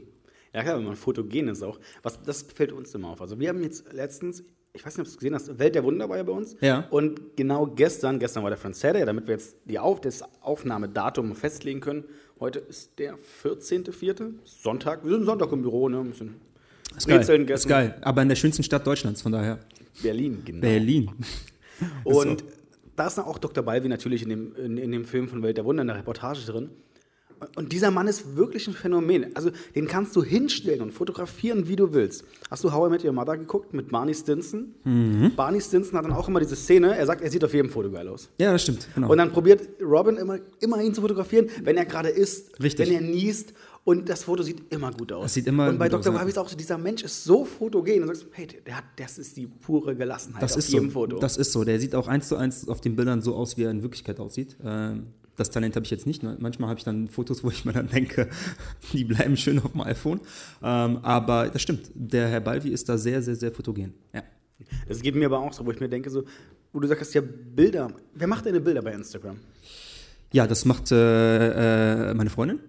Ja 0.53 0.63
klar, 0.63 0.77
wenn 0.77 0.85
man 0.85 0.97
fotogen 0.97 1.47
ist 1.47 1.63
auch. 1.63 1.79
Was, 2.03 2.21
das 2.23 2.41
fällt 2.41 2.73
uns 2.73 2.93
immer 2.93 3.09
auf. 3.09 3.21
Also 3.21 3.39
wir 3.39 3.47
haben 3.47 3.63
jetzt 3.63 3.93
letztens, 3.93 4.43
ich 4.73 4.85
weiß 4.85 4.97
nicht, 4.97 5.01
ob 5.01 5.05
du 5.05 5.11
es 5.11 5.17
gesehen 5.17 5.35
hast, 5.35 5.59
Welt 5.59 5.75
der 5.75 5.83
Wunder 5.83 6.07
war 6.07 6.17
ja 6.17 6.23
bei 6.23 6.31
uns. 6.31 6.55
Ja. 6.61 6.87
Und 6.89 7.35
genau 7.35 7.65
gestern, 7.65 8.19
gestern 8.19 8.43
war 8.43 8.49
der 8.49 8.57
Franz 8.57 8.79
Saturday, 8.79 9.05
damit 9.05 9.27
wir 9.27 9.33
jetzt 9.33 9.57
die 9.65 9.77
Auf, 9.77 9.99
das 9.99 10.23
Aufnahmedatum 10.41 11.35
festlegen 11.35 11.81
können. 11.81 12.05
Heute 12.39 12.59
ist 12.59 12.97
der 12.97 13.17
14.04. 13.43 14.33
Sonntag. 14.45 15.03
Wir 15.03 15.11
sind 15.11 15.25
Sonntag 15.25 15.51
im 15.51 15.61
Büro, 15.61 15.89
ne? 15.89 15.99
Ein 15.99 16.09
bisschen 16.11 16.35
Ist 16.95 17.07
geil. 17.07 17.49
Ist 17.49 17.67
geil. 17.67 17.97
Aber 18.01 18.21
in 18.21 18.29
der 18.29 18.35
schönsten 18.35 18.63
Stadt 18.63 18.87
Deutschlands, 18.87 19.21
von 19.21 19.33
daher. 19.33 19.59
Berlin, 20.01 20.41
genau. 20.45 20.61
Berlin. 20.61 21.11
Und 22.03 22.43
da 22.95 23.07
ist 23.07 23.17
dann 23.17 23.25
auch 23.25 23.39
Dr. 23.39 23.63
Balvi 23.63 23.89
natürlich 23.89 24.23
in 24.23 24.29
dem, 24.29 24.55
in, 24.55 24.77
in 24.77 24.91
dem 24.91 25.05
Film 25.05 25.27
von 25.27 25.43
Welt 25.43 25.57
der 25.57 25.65
Wunder, 25.65 25.81
in 25.81 25.87
der 25.87 25.97
Reportage 25.97 26.45
drin. 26.45 26.69
Und 27.55 27.71
dieser 27.71 27.91
Mann 27.91 28.07
ist 28.07 28.35
wirklich 28.35 28.67
ein 28.67 28.73
Phänomen. 28.73 29.35
Also 29.35 29.51
den 29.75 29.87
kannst 29.87 30.15
du 30.15 30.23
hinstellen 30.23 30.81
und 30.81 30.91
fotografieren, 30.91 31.67
wie 31.67 31.75
du 31.75 31.93
willst. 31.93 32.23
Hast 32.49 32.63
du 32.63 32.71
How 32.71 32.87
I 32.87 32.91
Met 32.91 33.03
Your 33.03 33.13
Mother 33.13 33.37
geguckt 33.37 33.73
mit 33.73 33.89
Barney 33.89 34.13
Stinson? 34.13 34.75
Mhm. 34.83 35.33
Barney 35.35 35.61
Stinson 35.61 35.97
hat 35.97 36.05
dann 36.05 36.13
auch 36.13 36.27
immer 36.27 36.39
diese 36.39 36.55
Szene, 36.55 36.95
er 36.95 37.05
sagt, 37.05 37.21
er 37.21 37.31
sieht 37.31 37.43
auf 37.43 37.53
jedem 37.53 37.69
Foto 37.69 37.89
geil 37.91 38.07
aus. 38.07 38.29
Ja, 38.39 38.51
das 38.51 38.63
stimmt. 38.63 38.87
Genau. 38.95 39.11
Und 39.11 39.17
dann 39.17 39.31
probiert 39.31 39.67
Robin 39.81 40.17
immer, 40.17 40.39
immer 40.59 40.81
ihn 40.81 40.93
zu 40.93 41.01
fotografieren, 41.01 41.49
wenn 41.63 41.77
er 41.77 41.85
gerade 41.85 42.09
isst, 42.09 42.61
Richtig. 42.61 42.87
wenn 42.87 42.95
er 42.95 43.01
niest. 43.01 43.53
Und 43.83 44.09
das 44.09 44.25
Foto 44.25 44.43
sieht 44.43 44.71
immer 44.71 44.91
gut 44.91 45.11
aus. 45.11 45.23
Das 45.23 45.33
sieht 45.33 45.47
immer 45.47 45.67
Und 45.67 45.79
bei 45.79 45.89
Dr. 45.89 46.13
Balvi 46.13 46.29
ist 46.29 46.37
auch 46.37 46.47
so, 46.47 46.55
dieser 46.55 46.77
Mensch 46.77 47.01
ist 47.03 47.23
so 47.23 47.45
fotogen. 47.45 48.03
Und 48.03 48.09
du 48.09 48.13
sagst, 48.15 48.27
hey, 48.33 48.47
der 48.63 48.77
hat, 48.77 48.83
das 48.97 49.17
ist 49.17 49.35
die 49.37 49.47
pure 49.47 49.95
Gelassenheit 49.95 50.43
Das 50.43 50.53
auf 50.53 50.59
ist 50.59 50.71
jedem 50.71 50.89
so. 50.89 50.93
Foto. 50.93 51.17
Das 51.17 51.35
ist 51.37 51.51
so. 51.51 51.63
Der 51.63 51.79
sieht 51.79 51.95
auch 51.95 52.07
eins 52.07 52.27
zu 52.27 52.35
eins 52.35 52.67
auf 52.67 52.79
den 52.79 52.95
Bildern 52.95 53.23
so 53.23 53.33
aus, 53.33 53.57
wie 53.57 53.63
er 53.63 53.71
in 53.71 53.81
Wirklichkeit 53.81 54.19
aussieht. 54.19 54.55
Ähm, 54.63 55.07
das 55.41 55.51
Talent 55.51 55.75
habe 55.75 55.85
ich 55.85 55.91
jetzt 55.91 56.07
nicht. 56.07 56.23
Manchmal 56.23 56.69
habe 56.69 56.77
ich 56.77 56.83
dann 56.83 57.07
Fotos, 57.07 57.43
wo 57.43 57.49
ich 57.49 57.65
mir 57.65 57.73
dann 57.73 57.87
denke, 57.87 58.29
die 58.93 59.03
bleiben 59.03 59.35
schön 59.37 59.59
auf 59.59 59.71
dem 59.71 59.81
iPhone. 59.81 60.21
Ähm, 60.63 60.99
aber 61.03 61.49
das 61.49 61.61
stimmt. 61.61 61.89
Der 61.93 62.29
Herr 62.29 62.41
Balvi 62.41 62.69
ist 62.69 62.87
da 62.89 62.97
sehr, 62.97 63.21
sehr, 63.21 63.35
sehr 63.35 63.51
fotogen. 63.51 63.93
Ja. 64.13 64.23
Das 64.87 65.01
geht 65.01 65.15
mir 65.15 65.25
aber 65.25 65.39
auch 65.39 65.53
so, 65.53 65.65
wo 65.65 65.71
ich 65.71 65.79
mir 65.79 65.89
denke, 65.89 66.09
so, 66.09 66.23
wo 66.71 66.79
du 66.79 66.87
sagst, 66.87 67.13
ja, 67.13 67.21
Bilder. 67.21 67.91
Wer 68.13 68.27
macht 68.27 68.45
deine 68.45 68.61
Bilder 68.61 68.81
bei 68.81 68.93
Instagram? 68.93 69.37
Ja, 70.31 70.47
das 70.47 70.65
macht 70.65 70.91
äh, 70.91 72.11
äh, 72.11 72.13
meine 72.13 72.29
Freundin. 72.29 72.59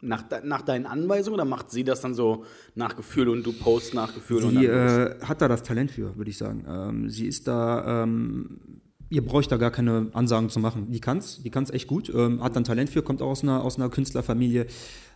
Nach, 0.00 0.22
de 0.22 0.40
nach 0.42 0.62
deinen 0.62 0.86
Anweisungen 0.86 1.34
oder 1.34 1.44
macht 1.44 1.70
sie 1.70 1.84
das 1.84 2.00
dann 2.00 2.14
so 2.14 2.44
nach 2.74 2.96
Gefühl 2.96 3.28
und 3.28 3.44
du 3.44 3.52
post 3.52 3.92
nach 3.92 4.14
Gefühl 4.14 4.40
Sie 4.48 4.64
äh, 4.64 5.20
hat 5.22 5.42
da 5.42 5.48
das 5.48 5.62
Talent 5.62 5.90
für, 5.90 6.16
würde 6.16 6.30
ich 6.30 6.38
sagen. 6.38 6.64
Ähm, 6.66 7.10
sie 7.10 7.26
ist 7.26 7.46
da, 7.46 8.04
ähm, 8.04 8.79
ihr 9.10 9.24
braucht 9.24 9.50
da 9.52 9.56
gar 9.56 9.70
keine 9.70 10.08
Ansagen 10.12 10.48
zu 10.48 10.60
machen. 10.60 10.90
Die 10.90 11.00
kann's, 11.00 11.42
die 11.42 11.50
kann's 11.50 11.70
echt 11.70 11.88
gut, 11.88 12.10
ähm, 12.14 12.42
hat 12.42 12.56
dann 12.56 12.64
Talent 12.64 12.90
für, 12.90 13.02
kommt 13.02 13.20
auch 13.20 13.30
aus 13.30 13.42
einer, 13.42 13.62
aus 13.62 13.76
einer 13.76 13.90
Künstlerfamilie. 13.90 14.66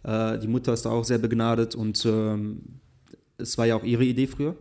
Äh, 0.02 0.38
die 0.40 0.48
Mutter 0.48 0.72
ist 0.72 0.84
da 0.84 0.90
auch 0.90 1.04
sehr 1.04 1.18
begnadet 1.18 1.74
und 1.74 2.04
ähm, 2.04 2.80
es 3.38 3.56
war 3.56 3.66
ja 3.66 3.76
auch 3.76 3.84
ihre 3.84 4.04
Idee 4.04 4.26
früher, 4.26 4.56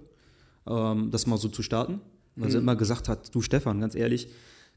ähm, 0.68 1.10
das 1.12 1.28
mal 1.28 1.38
so 1.38 1.50
zu 1.50 1.64
starten. 1.64 2.00
Weil 2.36 2.50
sie 2.50 2.58
immer 2.58 2.76
gesagt 2.76 3.10
hat, 3.10 3.36
du 3.36 3.42
Stefan, 3.42 3.80
ganz 3.80 3.94
ehrlich, 3.94 4.28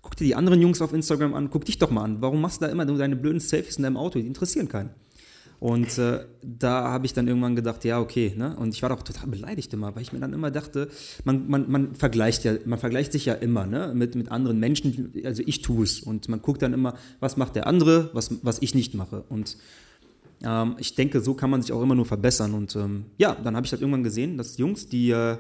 guck 0.03 0.15
dir 0.15 0.25
die 0.25 0.35
anderen 0.35 0.61
Jungs 0.61 0.83
auf 0.83 0.93
Instagram 0.93 1.33
an, 1.33 1.49
guck 1.49 1.65
dich 1.65 1.79
doch 1.79 1.91
mal 1.91 2.05
an. 2.05 2.21
Warum 2.21 2.43
machst 2.43 2.61
du 2.61 2.67
da 2.67 2.71
immer 2.71 2.85
nur 2.85 2.99
deine 2.99 3.17
blöden 3.17 3.41
Selfies 3.41 3.79
in 3.79 3.83
deinem 3.83 3.97
Auto? 3.97 4.19
Die 4.19 4.27
interessieren 4.27 4.69
keinen. 4.69 4.91
Und 5.59 5.97
äh, 5.99 6.27
da 6.43 6.91
habe 6.91 7.07
ich 7.07 7.15
dann 7.15 7.27
irgendwann 7.29 7.57
gedacht, 7.57 7.85
ja, 7.85 8.01
okay. 8.01 8.35
Ne? 8.37 8.55
Und 8.57 8.75
ich 8.75 8.83
war 8.83 8.91
doch 8.91 9.03
total 9.03 9.29
beleidigt 9.29 9.73
immer, 9.73 9.95
weil 9.95 10.03
ich 10.03 10.13
mir 10.13 10.21
dann 10.21 10.33
immer 10.33 10.51
dachte, 10.51 10.89
man, 11.25 11.49
man, 11.49 11.71
man 11.71 11.95
vergleicht 11.95 12.45
ja, 12.45 12.55
man 12.67 12.79
vergleicht 12.79 13.13
sich 13.13 13.25
ja 13.25 13.35
immer 13.35 13.67
ne? 13.67 13.93
mit, 13.95 14.15
mit 14.15 14.31
anderen 14.31 14.61
Menschen. 14.61 15.13
Also 15.25 15.43
ich 15.47 15.63
tue 15.63 15.85
es. 15.85 16.01
Und 16.01 16.29
man 16.29 16.43
guckt 16.43 16.63
dann 16.63 16.73
immer, 16.73 16.95
was 17.21 17.37
macht 17.37 17.57
der 17.57 17.67
andere, 17.67 18.11
was, 18.13 18.31
was 18.43 18.61
ich 18.61 18.75
nicht 18.75 18.95
mache. 18.95 19.25
Und 19.29 19.57
ähm, 20.45 20.77
ich 20.79 20.95
denke, 20.95 21.21
so 21.21 21.35
kann 21.35 21.51
man 21.51 21.63
sich 21.63 21.73
auch 21.73 21.83
immer 21.83 21.95
nur 21.95 22.07
verbessern. 22.07 22.55
Und 22.55 22.77
ähm, 22.77 23.07
ja, 23.17 23.35
dann 23.35 23.57
habe 23.57 23.65
ich 23.65 23.73
halt 23.73 23.81
irgendwann 23.81 24.05
gesehen, 24.05 24.37
dass 24.37 24.59
Jungs, 24.59 24.89
die 24.89 25.11
äh, 25.11 25.39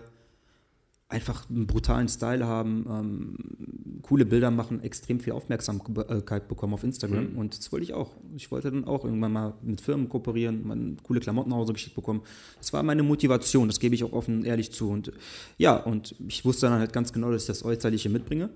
einfach 1.09 1.49
einen 1.49 1.67
brutalen 1.67 2.09
Style 2.09 2.47
haben, 2.47 2.85
ähm, 2.89 4.03
coole 4.03 4.27
Bilder 4.27 4.51
machen, 4.51 4.83
extrem 4.83 5.21
viel 5.21 5.35
Aufmerksamkeit 5.35 6.49
bekommen 6.49 6.75
auf 6.75 6.83
Instagram. 6.83 7.33
Mhm. 7.33 7.39
Und 7.39 7.57
das 7.57 7.71
wollte 7.71 7.85
ich 7.85 7.95
auch. 7.95 8.17
Ich 8.35 8.51
wollte 8.51 8.71
dann 8.71 8.85
auch 8.85 9.05
irgendwann 9.05 9.33
mal 9.33 9.55
mit 9.63 9.81
Firmen 9.81 10.09
kooperieren, 10.09 10.67
mal 10.67 10.97
coole 11.05 11.21
Klamotten 11.21 11.51
nach 11.51 11.59
Hause 11.59 11.73
geschickt 11.73 11.95
bekommen. 11.95 12.23
Das 12.59 12.73
war 12.73 12.83
meine 12.83 13.05
Motivation, 13.05 13.69
das 13.69 13.79
gebe 13.79 13.95
ich 13.95 14.03
auch 14.03 14.13
offen 14.13 14.45
ehrlich 14.45 14.73
zu. 14.73 14.91
Und 14.91 15.13
ja, 15.59 15.77
und 15.77 16.17
ich 16.27 16.45
wusste 16.45 16.67
dann 16.67 16.81
halt 16.81 16.93
ganz 16.93 17.13
genau, 17.13 17.31
dass 17.31 17.43
ich 17.43 17.49
das 17.49 17.65
Äußerliche 17.65 18.09
mitbringe. 18.09 18.51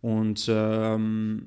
Und 0.00 0.46
ähm, 0.48 1.46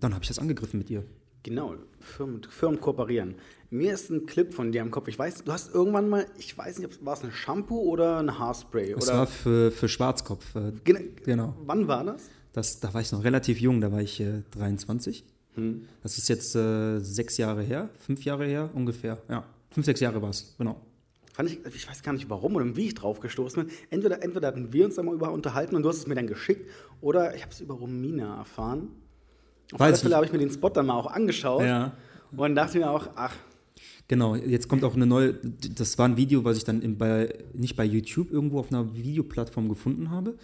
dann 0.00 0.12
habe 0.12 0.22
ich 0.22 0.28
das 0.28 0.38
angegriffen 0.38 0.78
mit 0.78 0.90
ihr. 0.90 1.04
Genau, 1.42 1.74
Firmen, 1.98 2.42
Firmen 2.48 2.80
kooperieren. 2.80 3.34
Mir 3.70 3.94
ist 3.94 4.10
ein 4.10 4.26
Clip 4.26 4.52
von 4.54 4.70
dir 4.70 4.80
im 4.82 4.90
Kopf. 4.90 5.08
Ich 5.08 5.18
weiß, 5.18 5.44
du 5.44 5.52
hast 5.52 5.74
irgendwann 5.74 6.08
mal, 6.08 6.26
ich 6.38 6.56
weiß 6.56 6.78
nicht, 6.78 6.86
ob- 6.94 7.04
war 7.04 7.14
es 7.14 7.24
ein 7.24 7.32
Shampoo 7.32 7.80
oder 7.80 8.18
ein 8.18 8.38
Haarspray? 8.38 8.94
Das 8.94 9.08
oder 9.08 9.18
war 9.18 9.26
für, 9.26 9.70
für 9.72 9.88
Schwarzkopf. 9.88 10.54
Äh, 10.54 10.72
Gen- 10.84 11.16
genau. 11.24 11.54
Wann 11.64 11.88
war 11.88 12.04
das? 12.04 12.28
Das, 12.52 12.78
da 12.80 12.92
war 12.94 13.00
ich 13.00 13.10
noch 13.12 13.24
relativ 13.24 13.60
jung, 13.60 13.80
da 13.80 13.90
war 13.90 14.00
ich 14.02 14.20
äh, 14.20 14.42
23. 14.52 15.24
Hm. 15.54 15.88
Das 16.02 16.16
ist 16.18 16.28
jetzt 16.28 16.54
äh, 16.54 16.98
sechs 17.00 17.36
Jahre 17.38 17.62
her, 17.62 17.88
fünf 17.98 18.24
Jahre 18.24 18.46
her 18.46 18.70
ungefähr. 18.74 19.18
Ja, 19.28 19.44
fünf, 19.70 19.86
sechs 19.86 20.00
Jahre 20.00 20.20
war 20.22 20.30
es, 20.30 20.54
genau. 20.58 20.80
Fand 21.32 21.50
ich, 21.50 21.64
ich 21.74 21.88
weiß 21.88 22.02
gar 22.02 22.12
nicht 22.12 22.28
warum 22.28 22.56
oder 22.56 22.76
wie 22.76 22.86
ich 22.86 22.94
drauf 22.94 23.20
gestoßen 23.20 23.64
bin. 23.64 23.74
Entweder, 23.90 24.22
entweder 24.22 24.48
hatten 24.48 24.72
wir 24.72 24.84
uns 24.84 24.96
da 24.96 25.02
mal 25.02 25.14
über 25.14 25.32
unterhalten 25.32 25.74
und 25.76 25.82
du 25.82 25.88
hast 25.88 25.96
es 25.98 26.06
mir 26.06 26.14
dann 26.14 26.26
geschickt 26.26 26.68
oder 27.00 27.34
ich 27.34 27.40
habe 27.42 27.52
es 27.52 27.60
über 27.62 27.74
Romina 27.74 28.36
erfahren. 28.36 28.88
Auf 29.72 29.80
alle 29.80 29.96
Fälle 29.96 30.16
habe 30.16 30.26
ich 30.26 30.32
mir 30.32 30.38
den 30.38 30.50
Spot 30.50 30.68
dann 30.70 30.86
mal 30.86 30.94
auch 30.94 31.06
angeschaut 31.06 31.62
Ja. 31.62 31.92
und 32.36 32.54
dachte 32.54 32.78
mir 32.78 32.90
auch, 32.90 33.08
ach, 33.16 33.34
Genau, 34.08 34.34
jetzt 34.34 34.68
kommt 34.68 34.84
auch 34.84 34.94
eine 34.94 35.06
neue, 35.06 35.34
das 35.74 35.96
war 35.96 36.06
ein 36.06 36.16
Video, 36.18 36.44
was 36.44 36.58
ich 36.58 36.64
dann 36.64 36.82
in, 36.82 36.98
bei, 36.98 37.32
nicht 37.54 37.76
bei 37.76 37.84
YouTube 37.84 38.30
irgendwo 38.30 38.58
auf 38.58 38.70
einer 38.70 38.94
Videoplattform 38.94 39.68
gefunden 39.70 40.10
habe. 40.10 40.36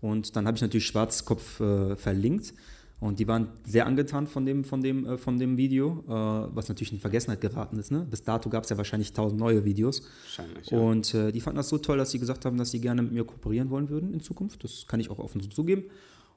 Und 0.00 0.36
dann 0.36 0.46
habe 0.46 0.56
ich 0.56 0.62
natürlich 0.62 0.86
Schwarzkopf 0.86 1.58
äh, 1.58 1.96
verlinkt. 1.96 2.54
Und 3.00 3.18
die 3.18 3.26
waren 3.26 3.48
sehr 3.64 3.86
angetan 3.86 4.26
von 4.26 4.46
dem, 4.46 4.64
von 4.64 4.80
dem, 4.80 5.04
äh, 5.06 5.18
von 5.18 5.38
dem 5.38 5.56
Video, 5.56 6.04
äh, 6.06 6.54
was 6.54 6.68
natürlich 6.68 6.92
in 6.92 7.00
Vergessenheit 7.00 7.40
geraten 7.40 7.78
ist. 7.78 7.90
Ne? 7.90 8.06
Bis 8.08 8.22
dato 8.22 8.48
gab 8.48 8.64
es 8.64 8.70
ja 8.70 8.76
wahrscheinlich 8.76 9.12
tausend 9.12 9.40
neue 9.40 9.64
Videos. 9.64 10.02
wahrscheinlich. 10.24 10.70
Ja. 10.70 10.78
Und 10.78 11.12
äh, 11.14 11.32
die 11.32 11.40
fanden 11.40 11.56
das 11.56 11.68
so 11.68 11.78
toll, 11.78 11.98
dass 11.98 12.10
sie 12.10 12.18
gesagt 12.18 12.44
haben, 12.44 12.56
dass 12.56 12.70
sie 12.70 12.80
gerne 12.80 13.02
mit 13.02 13.12
mir 13.12 13.24
kooperieren 13.24 13.70
wollen 13.70 13.88
würden 13.88 14.14
in 14.14 14.20
Zukunft. 14.20 14.62
Das 14.62 14.86
kann 14.86 15.00
ich 15.00 15.10
auch 15.10 15.18
offen 15.18 15.40
so 15.40 15.48
zugeben. 15.48 15.84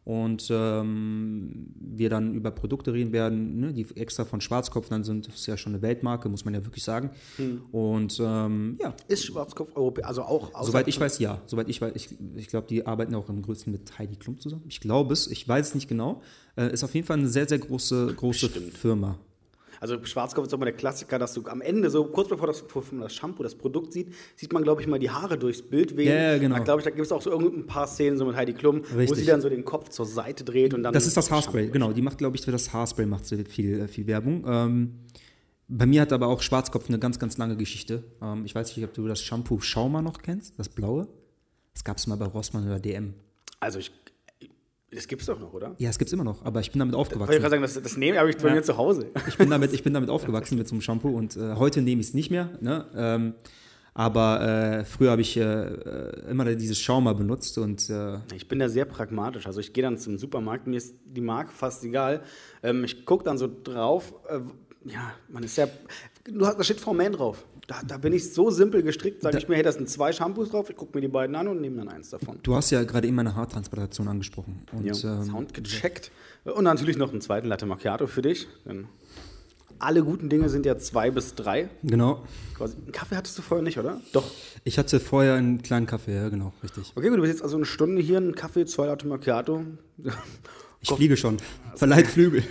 Und 0.10 0.48
ähm, 0.50 1.68
wir 1.80 2.10
dann 2.10 2.34
über 2.34 2.50
Produkte 2.50 2.92
reden 2.92 3.12
werden, 3.12 3.60
ne, 3.60 3.72
die 3.74 3.86
extra 3.96 4.26
von 4.26 4.42
Schwarzkopf 4.42 4.90
dann 4.90 5.04
sind. 5.04 5.28
Das 5.28 5.36
ist 5.36 5.46
ja 5.46 5.56
schon 5.56 5.74
eine 5.74 5.84
Weltmarke, 5.84 6.30
muss 6.30 6.46
man 6.46 6.56
ja 6.56 6.66
wirklich 6.66 6.84
sagen. 6.84 7.12
Und 7.72 8.20
ähm, 8.20 8.76
ja, 8.82 8.96
Ist 9.08 9.26
Schwarzkopf 9.26 9.76
Europä 9.76 10.02
also 10.02 10.24
auch 10.24 10.64
soweit 10.64 10.88
ich 10.88 11.00
weiß, 11.00 11.20
ja. 11.20 11.44
Soweit 11.46 11.70
ich 11.70 11.80
weiß, 11.80 11.92
ich, 11.94 12.10
ich 12.38 12.48
glaube, 12.48 12.66
die 12.66 12.88
arbeiten 12.88 13.14
auch 13.14 13.30
im 13.30 13.44
größten 13.44 13.72
mit 13.72 14.00
Heidi 14.00 14.16
Klum 14.16 14.40
zusammen. 14.40 14.64
Ich 14.68 14.80
glaube 14.80 15.14
es, 15.14 15.28
ich 15.28 15.48
weiß 15.48 15.68
es 15.68 15.76
nicht 15.76 15.88
genau. 15.88 16.24
Äh, 16.58 16.74
ist 16.74 16.84
auf 16.84 16.96
jeden 16.96 17.06
Fall 17.06 17.20
eine 17.20 17.28
sehr, 17.28 17.48
sehr 17.48 17.60
große, 17.60 18.16
große 18.16 18.48
Bestimmt. 18.48 18.74
Firma. 18.80 19.20
Also 19.80 20.04
Schwarzkopf 20.04 20.48
ist 20.48 20.54
auch 20.54 20.58
mal 20.58 20.66
der 20.66 20.74
Klassiker, 20.74 21.20
dass 21.20 21.34
du 21.34 21.46
am 21.46 21.62
Ende, 21.62 21.90
so 21.90 22.06
kurz 22.06 22.30
bevor 22.30 22.48
das, 22.48 22.64
das 23.00 23.14
Shampoo, 23.14 23.44
das 23.44 23.56
Produkt 23.56 23.94
sieht, 23.94 24.14
sieht 24.36 24.52
man, 24.52 24.64
glaube 24.64 24.82
ich, 24.82 24.88
mal 24.88 25.00
die 25.00 25.10
Haare 25.10 25.38
durchs 25.38 25.62
Bild 25.62 25.96
wehen. 25.96 26.08
Ja, 26.08 26.34
ja, 26.34 26.38
genau. 26.38 26.58
Da 26.58 26.64
glaube 26.64 26.82
ich, 26.82 26.86
da 26.86 26.90
gibt 26.90 27.06
es 27.06 27.12
auch 27.12 27.22
so 27.22 27.32
irgendein 27.32 27.66
paar 27.66 27.88
Szenen 27.88 28.18
so 28.18 28.26
mit 28.26 28.36
Heidi 28.36 28.54
Klum, 28.54 28.82
wo 28.92 28.98
Richtig. 28.98 29.20
sie 29.20 29.26
dann 29.26 29.42
so 29.42 29.50
den 29.50 29.66
Kopf 29.66 29.90
zur 29.90 30.06
Seite 30.06 30.44
dreht 30.44 30.74
und 30.74 30.84
dann. 30.84 30.94
Das 30.94 31.08
ist 31.08 31.16
das 31.18 31.32
Haarspray, 31.32 31.64
Shampoo. 31.64 31.74
genau. 31.74 31.94
Die 31.94 32.02
macht, 32.02 32.18
glaube 32.18 32.36
ich, 32.36 32.44
für 32.44 32.52
das 32.52 32.74
Haarspray 32.74 33.06
macht 33.06 33.26
sie 33.26 33.44
viel, 33.46 33.82
äh, 33.82 33.88
viel 33.88 34.08
Werbung. 34.08 34.44
Ähm, 34.48 35.00
bei 35.68 35.86
mir 35.86 36.02
hat 36.02 36.12
aber 36.12 36.28
auch 36.28 36.42
Schwarzkopf 36.42 36.90
eine 36.90 36.98
ganz, 36.98 37.20
ganz 37.20 37.38
lange 37.38 37.56
Geschichte. 37.56 38.04
Ähm, 38.22 38.44
ich 38.46 38.56
weiß 38.56 38.76
nicht, 38.76 38.86
ob 38.86 38.94
du 38.94 39.08
das 39.08 39.22
Shampoo 39.22 39.60
Schauma 39.60 40.02
noch 40.02 40.22
kennst, 40.22 40.58
das 40.58 40.68
blaue. 40.68 41.08
Das 41.74 41.84
gab 41.84 41.98
es 41.98 42.08
mal 42.08 42.16
bei 42.16 42.26
Rossmann 42.26 42.66
oder 42.66 42.80
DM. 42.80 43.14
Also 43.60 43.80
ich. 43.80 43.92
Das 44.92 45.08
gibt's 45.08 45.28
doch 45.28 45.40
noch, 45.40 45.54
oder? 45.54 45.76
Ja, 45.78 45.90
es 45.90 46.00
gibt 46.00 46.10
es 46.10 46.14
immer 46.14 46.24
noch, 46.24 46.44
aber 46.44 46.62
ich 46.62 46.72
bin 46.72 46.80
damit 46.80 46.96
Wollte 46.96 47.14
ich 47.16 47.18
aufgewachsen. 47.20 47.40
gerade 47.42 47.50
sagen, 47.52 47.62
das, 47.62 47.82
das 47.82 47.98
nehme 47.98 48.16
ich, 48.16 48.20
aber 48.20 48.30
ich 48.30 48.38
bei 48.38 48.52
mir 48.52 48.64
zu 48.64 48.76
Hause. 48.78 49.12
Ich 49.28 49.38
bin 49.38 49.50
damit, 49.50 49.72
ich 49.74 49.84
bin 49.84 49.94
damit 49.94 50.10
aufgewachsen 50.10 50.58
mit 50.58 50.68
so 50.68 50.74
einem 50.74 50.82
Shampoo 50.82 51.10
und 51.10 51.38
äh, 51.38 51.56
heute 51.56 51.82
nehme 51.82 52.02
ich 52.02 52.08
es 52.08 52.14
nicht 52.14 52.32
mehr. 52.32 52.50
Ne? 52.60 52.86
Ähm, 52.96 53.34
aber 53.94 54.42
äh, 54.80 54.86
früher 54.86 55.12
habe 55.12 55.22
ich 55.22 55.36
äh, 55.38 55.42
äh, 55.44 56.30
immer 56.32 56.46
dieses 56.56 56.80
Schauma 56.80 57.14
benutzt 57.14 57.58
und 57.58 57.90
äh, 57.90 58.20
Ich 58.34 58.48
bin 58.48 58.58
da 58.60 58.70
sehr 58.70 58.86
pragmatisch. 58.86 59.46
Also 59.46 59.60
ich 59.60 59.74
gehe 59.74 59.84
dann 59.84 59.98
zum 59.98 60.18
Supermarkt, 60.18 60.68
mir 60.68 60.78
ist 60.78 60.96
die 61.06 61.22
Marke 61.22 61.52
fast 61.52 61.84
egal. 61.84 62.22
Ähm, 62.64 62.84
ich 62.84 63.06
gucke 63.06 63.24
dann 63.24 63.38
so 63.38 63.50
drauf. 63.64 64.14
Äh, 64.28 64.40
ja, 64.86 65.14
man 65.28 65.44
ist 65.44 65.58
ja. 65.58 65.68
Du 66.24 66.46
hast, 66.46 66.58
da 66.58 66.64
steht 66.64 66.80
Frau 66.80 66.94
Man 66.94 67.12
drauf. 67.12 67.46
Da, 67.70 67.84
da 67.86 67.98
bin 68.00 68.14
ich 68.14 68.34
so 68.34 68.50
simpel 68.50 68.82
gestrickt, 68.82 69.22
sage 69.22 69.38
ich 69.38 69.48
mir, 69.48 69.54
hey, 69.54 69.62
da 69.62 69.72
sind 69.72 69.88
zwei 69.88 70.12
Shampoos 70.12 70.50
drauf, 70.50 70.72
ich 70.72 70.76
gucke 70.76 70.98
mir 70.98 71.02
die 71.02 71.08
beiden 71.08 71.36
an 71.36 71.48
und 71.48 71.62
nehme 71.62 71.78
dann 71.78 71.90
eins 71.90 72.10
davon. 72.10 72.40
du 72.42 72.56
hast 72.56 72.72
ja 72.72 72.84
gerade 72.84 73.06
eben 73.06 73.16
meine 73.16 73.36
Haartransplantation 73.36 74.08
angesprochen. 74.08 74.64
Und, 74.72 74.86
Ja, 74.86 75.18
ähm, 75.20 75.24
Sound 75.26 75.54
gecheckt. 75.54 76.10
Und 76.46 76.64
natürlich 76.64 76.98
noch 76.98 77.12
einen 77.12 77.22
zweiten 77.22 77.48
Latte 77.48 77.68
Macchiato 77.68 78.08
für 78.08 78.24
dich. 78.24 78.48
Denn 78.66 78.88
alle 79.78 80.04
guten 80.04 80.30
Dinge 80.30 80.50
sind 80.50 80.66
ja 80.66 80.80
zwei 80.80 81.12
bis 81.12 81.36
drei. 81.36 81.70
genau. 81.84 82.24
Quasi. 82.58 82.76
Einen 82.76 82.92
Kaffee 82.92 83.16
hattest 83.16 83.38
du 83.38 83.44
vorher 83.44 83.64
nicht, 83.64 83.78
oder? 83.78 84.02
Doch. 84.14 84.26
Ich 84.64 84.80
hatte 84.80 85.00
vorher 85.00 85.36
einen 85.36 85.62
kleinen 85.62 85.86
Kaffee, 85.86 86.16
ja, 86.16 86.30
genau, 86.30 86.54
richtig. 86.64 86.92
Okay, 86.96 87.10
gut, 87.10 87.18
du 87.18 87.22
bist 87.22 87.34
jetzt 87.36 87.44
also 87.44 87.58
eine 87.58 87.68
Stunde 87.68 88.02
hier, 88.02 88.18
einen 88.18 88.34
Kaffee, 88.34 88.66
zwei 88.66 88.88
Latte 88.88 89.06
Macchiato. 89.06 89.64
Ich 90.82 90.90
fliege 90.90 91.16
schon. 91.18 91.38
Verleiht 91.76 92.08
Flügel. 92.08 92.44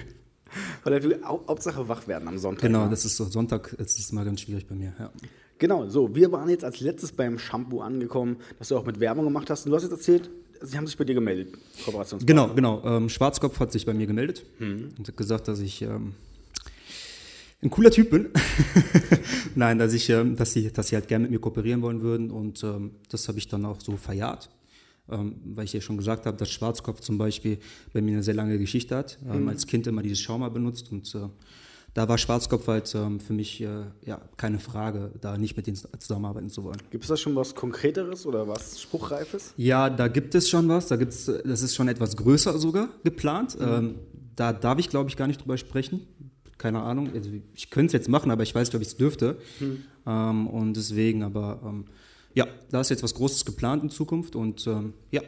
Weil 0.91 1.03
wir 1.03 1.21
Hau- 1.23 1.45
Hauptsache 1.47 1.89
wach 1.89 2.07
werden 2.09 2.29
am 2.29 2.39
Sonntag. 2.39 2.63
Genau, 2.63 2.85
ne? 2.85 2.91
das 2.91 3.05
ist 3.05 3.17
so. 3.17 3.25
Sonntag 3.25 3.73
ist 3.75 3.99
es 3.99 4.13
mal 4.13 4.25
ganz 4.25 4.41
schwierig 4.41 4.67
bei 4.67 4.75
mir. 4.75 4.93
Ja. 4.99 5.11
Genau, 5.59 5.89
so, 5.89 6.15
wir 6.15 6.31
waren 6.33 6.49
jetzt 6.49 6.65
als 6.65 6.81
letztes 6.81 7.13
beim 7.13 7.39
Shampoo 7.39 7.81
angekommen, 7.81 8.37
dass 8.59 8.69
du 8.69 8.77
auch 8.77 8.85
mit 8.87 9.01
Werbung 9.01 9.25
gemacht 9.25 9.51
hast. 9.51 9.65
Und 9.67 9.71
du 9.71 9.77
hast 9.77 9.83
jetzt 9.83 9.93
erzählt, 9.93 10.31
sie 10.63 10.77
haben 10.77 10.87
sich 10.87 10.97
bei 10.97 11.05
dir 11.05 11.15
gemeldet, 11.15 11.55
Kooperationspartner. 11.85 12.27
Genau, 12.55 12.55
genau. 12.55 12.97
Ähm, 12.97 13.09
Schwarzkopf 13.09 13.59
hat 13.61 13.73
sich 13.73 13.85
bei 13.85 13.93
mir 13.95 14.07
gemeldet 14.07 14.45
und 14.61 15.07
hat 15.09 15.17
gesagt, 15.17 15.49
dass 15.49 15.59
ich 15.61 15.83
ähm, 15.83 16.15
ein 17.63 17.71
cooler 17.71 17.91
Typ 17.91 18.11
bin. 18.11 18.29
Nein, 19.57 19.79
dass 19.79 19.93
ich, 19.93 20.09
ähm, 20.11 20.37
dass 20.37 20.53
sie, 20.53 20.71
dass 20.73 20.89
sie 20.89 20.97
halt 20.97 21.09
gerne 21.09 21.23
mit 21.23 21.33
mir 21.33 21.41
kooperieren 21.41 21.83
wollen 21.83 22.03
würden 22.03 22.31
und 22.31 22.63
ähm, 22.63 22.93
das 23.11 23.27
habe 23.29 23.39
ich 23.39 23.49
dann 23.49 23.65
auch 23.65 23.81
so 23.81 23.97
verjahrt. 23.97 24.51
Ähm, 25.11 25.37
weil 25.55 25.65
ich 25.65 25.73
ja 25.73 25.81
schon 25.81 25.97
gesagt 25.97 26.27
habe, 26.27 26.37
dass 26.37 26.51
Schwarzkopf 26.51 27.01
zum 27.01 27.17
Beispiel 27.17 27.59
bei 27.93 28.03
mir 28.03 28.13
eine 28.13 28.23
sehr 28.23 28.35
lange 28.35 28.59
Geschichte 28.59 28.97
hat. 28.97 29.19
Ähm, 29.27 29.49
Als 29.49 29.67
Kind 29.67 29.87
immer 29.87 30.03
dieses 30.03 30.21
Schauma 30.21 30.49
benutzt 30.49 30.93
und 30.93 31.15
äh, 31.15 31.29
da 31.95 32.09
war 32.09 32.19
Schwarzkopf 32.19 32.69
halt 32.69 32.95
ähm, 32.95 33.19
für 33.19 33.33
mich 33.33 33.61
äh, 33.61 33.67
ja, 34.05 34.21
keine 34.37 34.59
Frage, 34.59 35.11
da 35.21 35.39
nicht 35.39 35.57
mit 35.57 35.67
denen 35.67 35.79
zusammenarbeiten 35.99 36.51
zu 36.51 36.63
wollen. 36.63 36.77
Gibt 36.91 37.05
es 37.05 37.09
da 37.09 37.17
schon 37.17 37.35
was 37.35 37.55
Konkreteres 37.55 38.27
oder 38.27 38.47
was 38.47 38.81
Spruchreifes? 38.81 39.55
Ja, 39.57 39.91
da 39.91 40.09
gibt 40.09 40.35
es 40.35 40.49
schon 40.49 40.69
was. 40.69 40.89
Da 40.89 40.97
gibt's, 40.97 41.25
das 41.25 41.63
ist 41.63 41.75
schon 41.75 41.89
etwas 41.89 42.17
größer 42.17 42.59
sogar 42.59 42.91
geplant. 43.03 43.57
Ähm, 43.61 43.97
da 44.37 44.53
darf 44.53 44.79
ich, 44.79 44.91
glaube 44.91 45.11
ich, 45.11 45.17
gar 45.17 45.27
nicht 45.27 45.41
drüber 45.41 45.57
sprechen. 45.57 46.07
Keine 46.59 46.83
Ahnung. 46.83 47.11
Also 47.15 47.31
ich 47.55 47.71
könnte 47.71 47.87
es 47.87 47.93
jetzt 47.95 48.09
machen, 48.09 48.31
aber 48.31 48.43
ich 48.43 48.55
weiß, 48.55 48.71
glaube 48.71 48.83
ich, 48.83 48.91
es 48.91 48.97
dürfte. 48.97 49.39
Ähm, 50.07 50.47
und 50.47 50.77
deswegen, 50.77 51.23
aber 51.23 51.61
ähm, 51.65 51.87
ja, 52.39 52.47
da 52.71 52.81
ist 52.81 52.91
jetzt 52.91 53.03
was 53.03 53.15
Großes 53.15 53.45
geplant 53.45 53.83
in 53.83 53.91
Zukunft 53.91 54.37
und 54.37 54.65
ähm, 54.69 54.95
ja, 55.11 55.23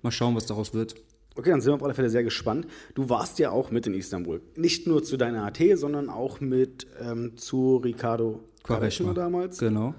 mal 0.00 0.12
schauen, 0.12 0.36
was 0.36 0.46
daraus 0.46 0.72
wird. 0.72 0.94
Okay, 1.34 1.50
dann 1.50 1.60
sind 1.60 1.72
wir 1.72 1.74
auf 1.74 1.82
alle 1.82 1.94
Fälle 1.94 2.08
sehr 2.08 2.22
gespannt. 2.22 2.68
Du 2.94 3.08
warst 3.08 3.40
ja 3.40 3.50
auch 3.50 3.72
mit 3.72 3.88
in 3.88 3.94
Istanbul. 3.94 4.40
Nicht 4.54 4.86
nur 4.86 5.02
zu 5.02 5.16
deiner 5.16 5.44
AT, 5.44 5.58
sondern 5.74 6.08
auch 6.08 6.38
mit 6.40 6.86
ähm, 7.00 7.36
zu 7.36 7.78
Ricardo 7.78 8.44
Quaresma 8.62 9.12
damals. 9.12 9.58
Genau. 9.58 9.94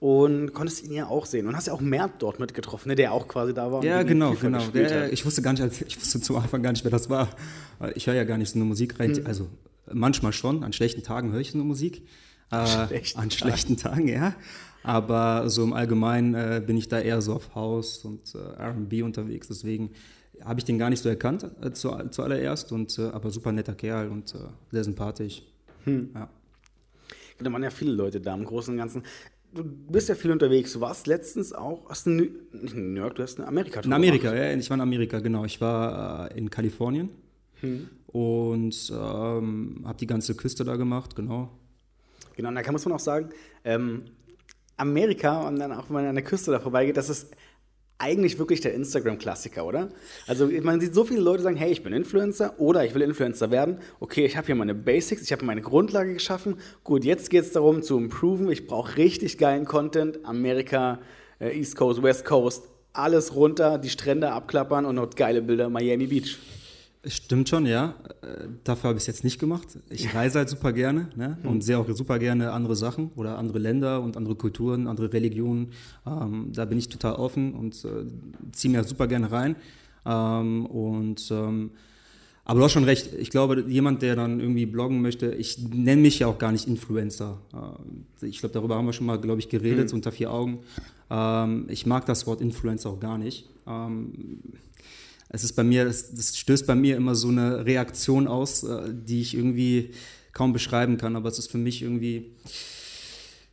Und 0.00 0.54
konntest 0.54 0.84
ihn 0.84 0.92
ja 0.92 1.06
auch 1.06 1.24
sehen. 1.24 1.46
Und 1.46 1.54
hast 1.54 1.68
ja 1.68 1.72
auch 1.72 1.80
Mert 1.80 2.20
dort 2.20 2.40
mitgetroffen, 2.40 2.88
ne, 2.88 2.96
der 2.96 3.12
auch 3.12 3.28
quasi 3.28 3.54
da 3.54 3.70
war. 3.70 3.84
Ja, 3.84 4.02
genau, 4.02 4.32
FIFA 4.32 4.46
genau. 4.46 4.66
Der, 4.74 5.12
ich 5.12 5.24
wusste 5.24 5.40
gar 5.42 5.52
nicht, 5.52 5.82
ich 5.86 6.00
wusste 6.00 6.20
zum 6.20 6.34
Anfang 6.36 6.64
gar 6.64 6.72
nicht, 6.72 6.82
wer 6.82 6.90
das 6.90 7.08
war. 7.08 7.28
Weil 7.78 7.92
Ich 7.94 8.08
höre 8.08 8.14
ja 8.14 8.24
gar 8.24 8.38
nicht 8.38 8.50
so 8.50 8.58
eine 8.58 8.64
Musik 8.64 8.98
rein. 8.98 9.24
Also 9.24 9.46
manchmal 9.92 10.32
schon. 10.32 10.64
An 10.64 10.72
schlechten 10.72 11.04
Tagen 11.04 11.30
höre 11.30 11.40
ich 11.40 11.52
so 11.52 11.58
eine 11.58 11.64
Musik. 11.64 12.02
Äh, 12.50 12.66
schlechten 12.66 13.20
an 13.20 13.30
schlechten 13.30 13.76
Tagen, 13.76 14.08
ja. 14.08 14.34
Aber 14.88 15.50
so 15.50 15.64
im 15.64 15.74
Allgemeinen 15.74 16.34
äh, 16.34 16.62
bin 16.66 16.78
ich 16.78 16.88
da 16.88 16.98
eher 16.98 17.20
so 17.20 17.34
auf 17.34 17.54
House 17.54 18.06
und 18.06 18.34
äh, 18.34 18.38
R&B 18.38 19.02
unterwegs. 19.02 19.46
Deswegen 19.48 19.90
habe 20.42 20.60
ich 20.60 20.64
den 20.64 20.78
gar 20.78 20.88
nicht 20.88 21.02
so 21.02 21.10
erkannt 21.10 21.46
äh, 21.60 21.72
zu, 21.72 21.90
zuallererst. 22.10 22.72
Und, 22.72 22.98
äh, 22.98 23.02
aber 23.08 23.30
super 23.30 23.52
netter 23.52 23.74
Kerl 23.74 24.08
und 24.08 24.34
äh, 24.34 24.38
sehr 24.72 24.84
sympathisch. 24.84 25.42
Ja. 25.86 26.30
Da 27.38 27.52
waren 27.52 27.62
ja 27.62 27.68
viele 27.68 27.92
Leute 27.92 28.18
da 28.18 28.34
im 28.34 28.44
Großen 28.44 28.72
und 28.72 28.78
Ganzen. 28.78 29.02
Du 29.52 29.62
bist 29.62 30.08
ja 30.08 30.14
viel 30.14 30.30
unterwegs. 30.30 30.72
Du 30.72 30.80
warst 30.80 31.06
letztens 31.06 31.52
auch, 31.52 31.88
hast 31.90 32.06
ein, 32.06 32.16
nicht 32.16 32.74
in 32.74 32.94
New 32.94 33.00
York, 33.00 33.14
du 33.16 33.22
hast 33.22 33.38
eine 33.38 33.46
amerika 33.46 33.80
In 33.80 33.92
Amerika, 33.92 34.34
ja, 34.34 34.54
ich 34.54 34.70
war 34.70 34.76
in 34.76 34.80
Amerika, 34.80 35.20
genau. 35.20 35.44
Ich 35.44 35.60
war 35.60 36.30
äh, 36.30 36.38
in 36.38 36.48
Kalifornien 36.48 37.10
und 38.06 38.92
ähm, 38.92 39.82
habe 39.84 39.98
die 39.98 40.06
ganze 40.06 40.34
Küste 40.34 40.64
da 40.64 40.76
gemacht, 40.76 41.14
genau. 41.14 41.50
Genau, 42.36 42.48
und 42.48 42.54
da 42.54 42.62
kann 42.62 42.74
man 42.74 42.92
auch 42.92 42.98
sagen, 42.98 43.28
ähm, 43.64 44.02
Amerika 44.78 45.46
und 45.46 45.58
dann 45.58 45.72
auch, 45.72 45.88
wenn 45.88 45.94
man 45.94 46.06
an 46.06 46.14
der 46.14 46.24
Küste 46.24 46.50
da 46.50 46.60
vorbeigeht, 46.60 46.96
das 46.96 47.10
ist 47.10 47.28
eigentlich 47.98 48.38
wirklich 48.38 48.60
der 48.60 48.74
Instagram-Klassiker, 48.74 49.66
oder? 49.66 49.88
Also 50.28 50.48
man 50.62 50.80
sieht 50.80 50.94
so 50.94 51.04
viele 51.04 51.20
Leute 51.20 51.42
sagen, 51.42 51.56
hey, 51.56 51.72
ich 51.72 51.82
bin 51.82 51.92
Influencer 51.92 52.54
oder 52.58 52.84
ich 52.84 52.94
will 52.94 53.02
Influencer 53.02 53.50
werden. 53.50 53.78
Okay, 53.98 54.24
ich 54.24 54.36
habe 54.36 54.46
hier 54.46 54.54
meine 54.54 54.74
Basics, 54.74 55.22
ich 55.22 55.32
habe 55.32 55.44
meine 55.44 55.62
Grundlage 55.62 56.14
geschaffen. 56.14 56.58
Gut, 56.84 57.04
jetzt 57.04 57.28
geht 57.28 57.42
es 57.42 57.52
darum 57.52 57.82
zu 57.82 57.98
improven. 57.98 58.48
Ich 58.50 58.68
brauche 58.68 58.96
richtig 58.96 59.36
geilen 59.36 59.64
Content. 59.64 60.24
Amerika, 60.24 61.00
äh, 61.40 61.58
East 61.58 61.74
Coast, 61.76 62.02
West 62.02 62.24
Coast, 62.24 62.68
alles 62.92 63.34
runter, 63.34 63.78
die 63.78 63.90
Strände 63.90 64.30
abklappern 64.30 64.86
und 64.86 64.94
noch 64.94 65.10
geile 65.10 65.42
Bilder 65.42 65.68
Miami 65.68 66.06
Beach. 66.06 66.38
Stimmt 67.04 67.48
schon, 67.48 67.64
ja. 67.64 67.94
Dafür 68.64 68.88
habe 68.88 68.98
ich 68.98 69.04
es 69.04 69.06
jetzt 69.06 69.24
nicht 69.24 69.38
gemacht. 69.38 69.66
Ich 69.88 70.14
reise 70.14 70.38
halt 70.38 70.48
super 70.48 70.72
gerne 70.72 71.08
ne? 71.14 71.38
und 71.44 71.62
sehe 71.62 71.78
auch 71.78 71.88
super 71.90 72.18
gerne 72.18 72.52
andere 72.52 72.74
Sachen 72.74 73.12
oder 73.14 73.38
andere 73.38 73.60
Länder 73.60 74.02
und 74.02 74.16
andere 74.16 74.34
Kulturen, 74.34 74.88
andere 74.88 75.12
Religionen. 75.12 75.70
Ähm, 76.06 76.50
da 76.52 76.64
bin 76.64 76.76
ich 76.76 76.88
total 76.88 77.14
offen 77.14 77.54
und 77.54 77.84
äh, 77.84 78.04
ziehe 78.52 78.72
mir 78.72 78.82
super 78.82 79.06
gerne 79.06 79.30
rein. 79.30 79.54
Ähm, 80.04 80.66
und 80.66 81.30
ähm, 81.30 81.70
aber 82.44 82.60
du 82.60 82.64
hast 82.64 82.72
schon 82.72 82.84
recht. 82.84 83.10
Ich 83.18 83.30
glaube, 83.30 83.64
jemand, 83.68 84.00
der 84.02 84.16
dann 84.16 84.40
irgendwie 84.40 84.64
bloggen 84.66 85.02
möchte, 85.02 85.34
ich 85.34 85.58
nenne 85.58 86.00
mich 86.00 86.18
ja 86.18 86.26
auch 86.26 86.38
gar 86.38 86.50
nicht 86.50 86.66
Influencer. 86.66 87.38
Äh, 88.22 88.26
ich 88.26 88.40
glaube, 88.40 88.54
darüber 88.54 88.74
haben 88.74 88.86
wir 88.86 88.92
schon 88.92 89.06
mal, 89.06 89.20
glaube 89.20 89.38
ich, 89.38 89.48
geredet, 89.48 89.90
mhm. 89.90 89.96
unter 89.96 90.10
vier 90.10 90.32
Augen. 90.32 90.60
Ähm, 91.10 91.66
ich 91.68 91.86
mag 91.86 92.06
das 92.06 92.26
Wort 92.26 92.40
Influencer 92.40 92.90
auch 92.90 93.00
gar 93.00 93.18
nicht. 93.18 93.48
Es 95.30 95.44
ist 95.44 95.52
bei 95.52 95.64
mir, 95.64 95.84
das, 95.84 96.14
das 96.14 96.36
stößt 96.38 96.66
bei 96.66 96.74
mir 96.74 96.96
immer 96.96 97.14
so 97.14 97.28
eine 97.28 97.66
Reaktion 97.66 98.26
aus, 98.26 98.62
äh, 98.62 98.92
die 98.92 99.20
ich 99.20 99.34
irgendwie 99.34 99.90
kaum 100.32 100.52
beschreiben 100.52 100.96
kann, 100.96 101.16
aber 101.16 101.28
es 101.28 101.38
ist 101.38 101.50
für 101.50 101.58
mich 101.58 101.82
irgendwie, 101.82 102.30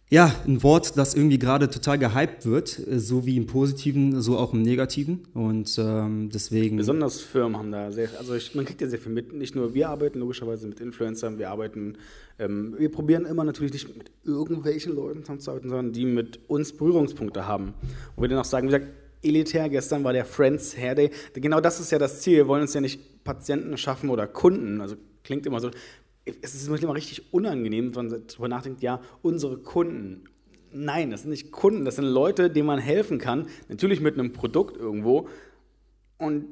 ja, 0.09 0.33
ein 0.45 0.61
Wort, 0.61 0.97
das 0.97 1.15
irgendwie 1.15 1.39
gerade 1.39 1.69
total 1.69 1.97
gehypt 1.97 2.45
wird, 2.45 2.79
äh, 2.87 2.99
so 2.99 3.25
wie 3.25 3.37
im 3.37 3.47
Positiven, 3.47 4.21
so 4.21 4.37
auch 4.37 4.53
im 4.53 4.61
Negativen. 4.61 5.23
Und 5.33 5.77
ähm, 5.79 6.29
deswegen. 6.31 6.77
Besonders 6.77 7.21
Firmen 7.21 7.57
haben 7.57 7.71
da 7.71 7.91
sehr, 7.91 8.09
also 8.19 8.35
ich, 8.35 8.53
man 8.55 8.65
kriegt 8.65 8.81
ja 8.81 8.87
sehr 8.87 8.99
viel 8.99 9.11
mit. 9.11 9.33
Nicht 9.33 9.55
nur 9.55 9.73
wir 9.73 9.89
arbeiten 9.89 10.19
logischerweise 10.19 10.67
mit 10.67 10.79
Influencern, 10.79 11.39
wir 11.39 11.49
arbeiten, 11.49 11.97
ähm, 12.37 12.75
wir 12.77 12.91
probieren 12.91 13.25
immer 13.25 13.43
natürlich 13.43 13.73
nicht 13.73 13.97
mit 13.97 14.11
irgendwelchen 14.23 14.95
Leuten 14.95 15.21
zusammenzuarbeiten, 15.21 15.69
sondern 15.69 15.91
die 15.91 16.05
mit 16.05 16.39
uns 16.47 16.71
Berührungspunkte 16.71 17.47
haben. 17.47 17.73
Und 18.15 18.21
wir 18.21 18.29
dann 18.29 18.39
auch 18.39 18.45
sagen, 18.45 18.67
wie 18.67 18.73
gesagt, 18.73 18.91
elitär. 19.25 19.69
Gestern 19.69 20.03
war 20.03 20.13
der 20.13 20.25
Friends 20.25 20.77
Hair 20.77 20.95
Day. 20.95 21.11
Genau 21.33 21.59
das 21.59 21.79
ist 21.79 21.91
ja 21.91 21.99
das 21.99 22.21
Ziel. 22.21 22.37
Wir 22.37 22.47
wollen 22.47 22.61
uns 22.61 22.73
ja 22.73 22.81
nicht 22.81 23.23
Patienten 23.23 23.77
schaffen 23.77 24.09
oder 24.09 24.27
Kunden. 24.27 24.81
Also 24.81 24.95
klingt 25.23 25.45
immer 25.45 25.59
so. 25.59 25.71
Es 26.41 26.55
ist 26.55 26.67
immer 26.67 26.95
richtig 26.95 27.33
unangenehm, 27.33 27.95
wenn 27.95 28.07
man 28.07 28.23
darüber 28.27 28.47
nachdenkt, 28.47 28.81
ja, 28.81 29.01
unsere 29.21 29.57
Kunden. 29.57 30.23
Nein, 30.71 31.11
das 31.11 31.21
sind 31.21 31.29
nicht 31.29 31.51
Kunden, 31.51 31.85
das 31.85 31.97
sind 31.97 32.05
Leute, 32.05 32.49
denen 32.49 32.65
man 32.65 32.79
helfen 32.79 33.19
kann. 33.19 33.47
Natürlich 33.69 34.01
mit 34.01 34.17
einem 34.17 34.33
Produkt 34.33 34.75
irgendwo. 34.75 35.29
Und 36.17 36.45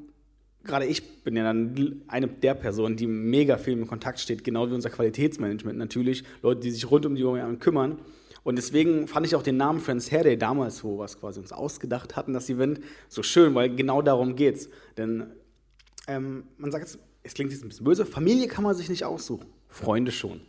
gerade 0.63 0.85
ich 0.85 1.23
bin 1.23 1.35
ja 1.35 1.43
dann 1.43 2.03
eine 2.07 2.27
der 2.27 2.53
Personen, 2.53 2.95
die 2.95 3.07
mega 3.07 3.57
viel 3.57 3.73
im 3.73 3.87
Kontakt 3.87 4.19
steht, 4.19 4.43
genau 4.43 4.69
wie 4.69 4.73
unser 4.73 4.89
Qualitätsmanagement 4.89 5.77
natürlich. 5.77 6.23
Leute, 6.41 6.61
die 6.61 6.71
sich 6.71 6.89
rund 6.89 7.05
um 7.05 7.15
die 7.15 7.23
Uhr 7.23 7.39
kümmern. 7.59 7.99
Und 8.43 8.57
deswegen 8.57 9.07
fand 9.07 9.25
ich 9.25 9.35
auch 9.35 9.43
den 9.43 9.57
Namen 9.57 9.79
Friends 9.79 10.11
Hair 10.11 10.23
Day 10.23 10.37
damals, 10.37 10.83
wo 10.83 10.97
wir 10.99 11.05
es 11.05 11.19
quasi 11.19 11.39
uns 11.39 11.51
ausgedacht 11.51 12.15
hatten, 12.15 12.33
das 12.33 12.49
Event, 12.49 12.81
so 13.07 13.23
schön, 13.23 13.55
weil 13.55 13.73
genau 13.75 14.01
darum 14.01 14.35
geht's. 14.35 14.69
Denn 14.97 15.27
ähm, 16.07 16.43
man 16.57 16.71
sagt 16.71 16.83
jetzt, 16.83 16.99
es 17.23 17.33
klingt 17.33 17.51
jetzt 17.51 17.63
ein 17.63 17.69
bisschen 17.69 17.85
böse, 17.85 18.05
Familie 18.05 18.47
kann 18.47 18.63
man 18.63 18.75
sich 18.75 18.89
nicht 18.89 19.05
aussuchen, 19.05 19.45
Freunde 19.69 20.11
schon. 20.11 20.41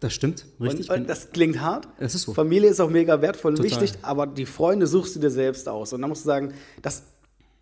Das 0.00 0.12
stimmt, 0.12 0.46
richtig. 0.60 0.90
Und, 0.90 1.02
und 1.02 1.08
das 1.08 1.30
klingt 1.30 1.60
hart. 1.60 1.86
Es 1.98 2.16
ist 2.16 2.22
so. 2.22 2.34
Familie 2.34 2.68
ist 2.68 2.80
auch 2.80 2.90
mega 2.90 3.22
wertvoll 3.22 3.52
und 3.52 3.62
wichtig, 3.62 3.92
aber 4.02 4.26
die 4.26 4.46
Freunde 4.46 4.88
suchst 4.88 5.14
du 5.14 5.20
dir 5.20 5.30
selbst 5.30 5.68
aus. 5.68 5.92
Und 5.92 6.02
da 6.02 6.08
musst 6.08 6.24
du 6.24 6.26
sagen, 6.26 6.54
das 6.82 7.04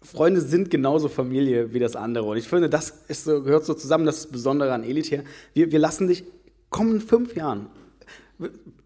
Freunde 0.02 0.40
sind 0.40 0.70
genauso 0.70 1.08
Familie 1.08 1.74
wie 1.74 1.78
das 1.78 1.96
andere. 1.96 2.24
Und 2.24 2.38
ich 2.38 2.48
finde, 2.48 2.70
das 2.70 2.94
so, 3.10 3.42
gehört 3.42 3.66
so 3.66 3.74
zusammen, 3.74 4.06
das 4.06 4.16
ist 4.16 4.24
das 4.24 4.32
Besondere 4.32 4.72
an 4.72 4.84
Elitär. 4.84 5.24
Wir, 5.52 5.70
wir 5.70 5.78
lassen 5.78 6.08
dich, 6.08 6.24
kommen 6.70 7.02
fünf 7.02 7.36
Jahren, 7.36 7.66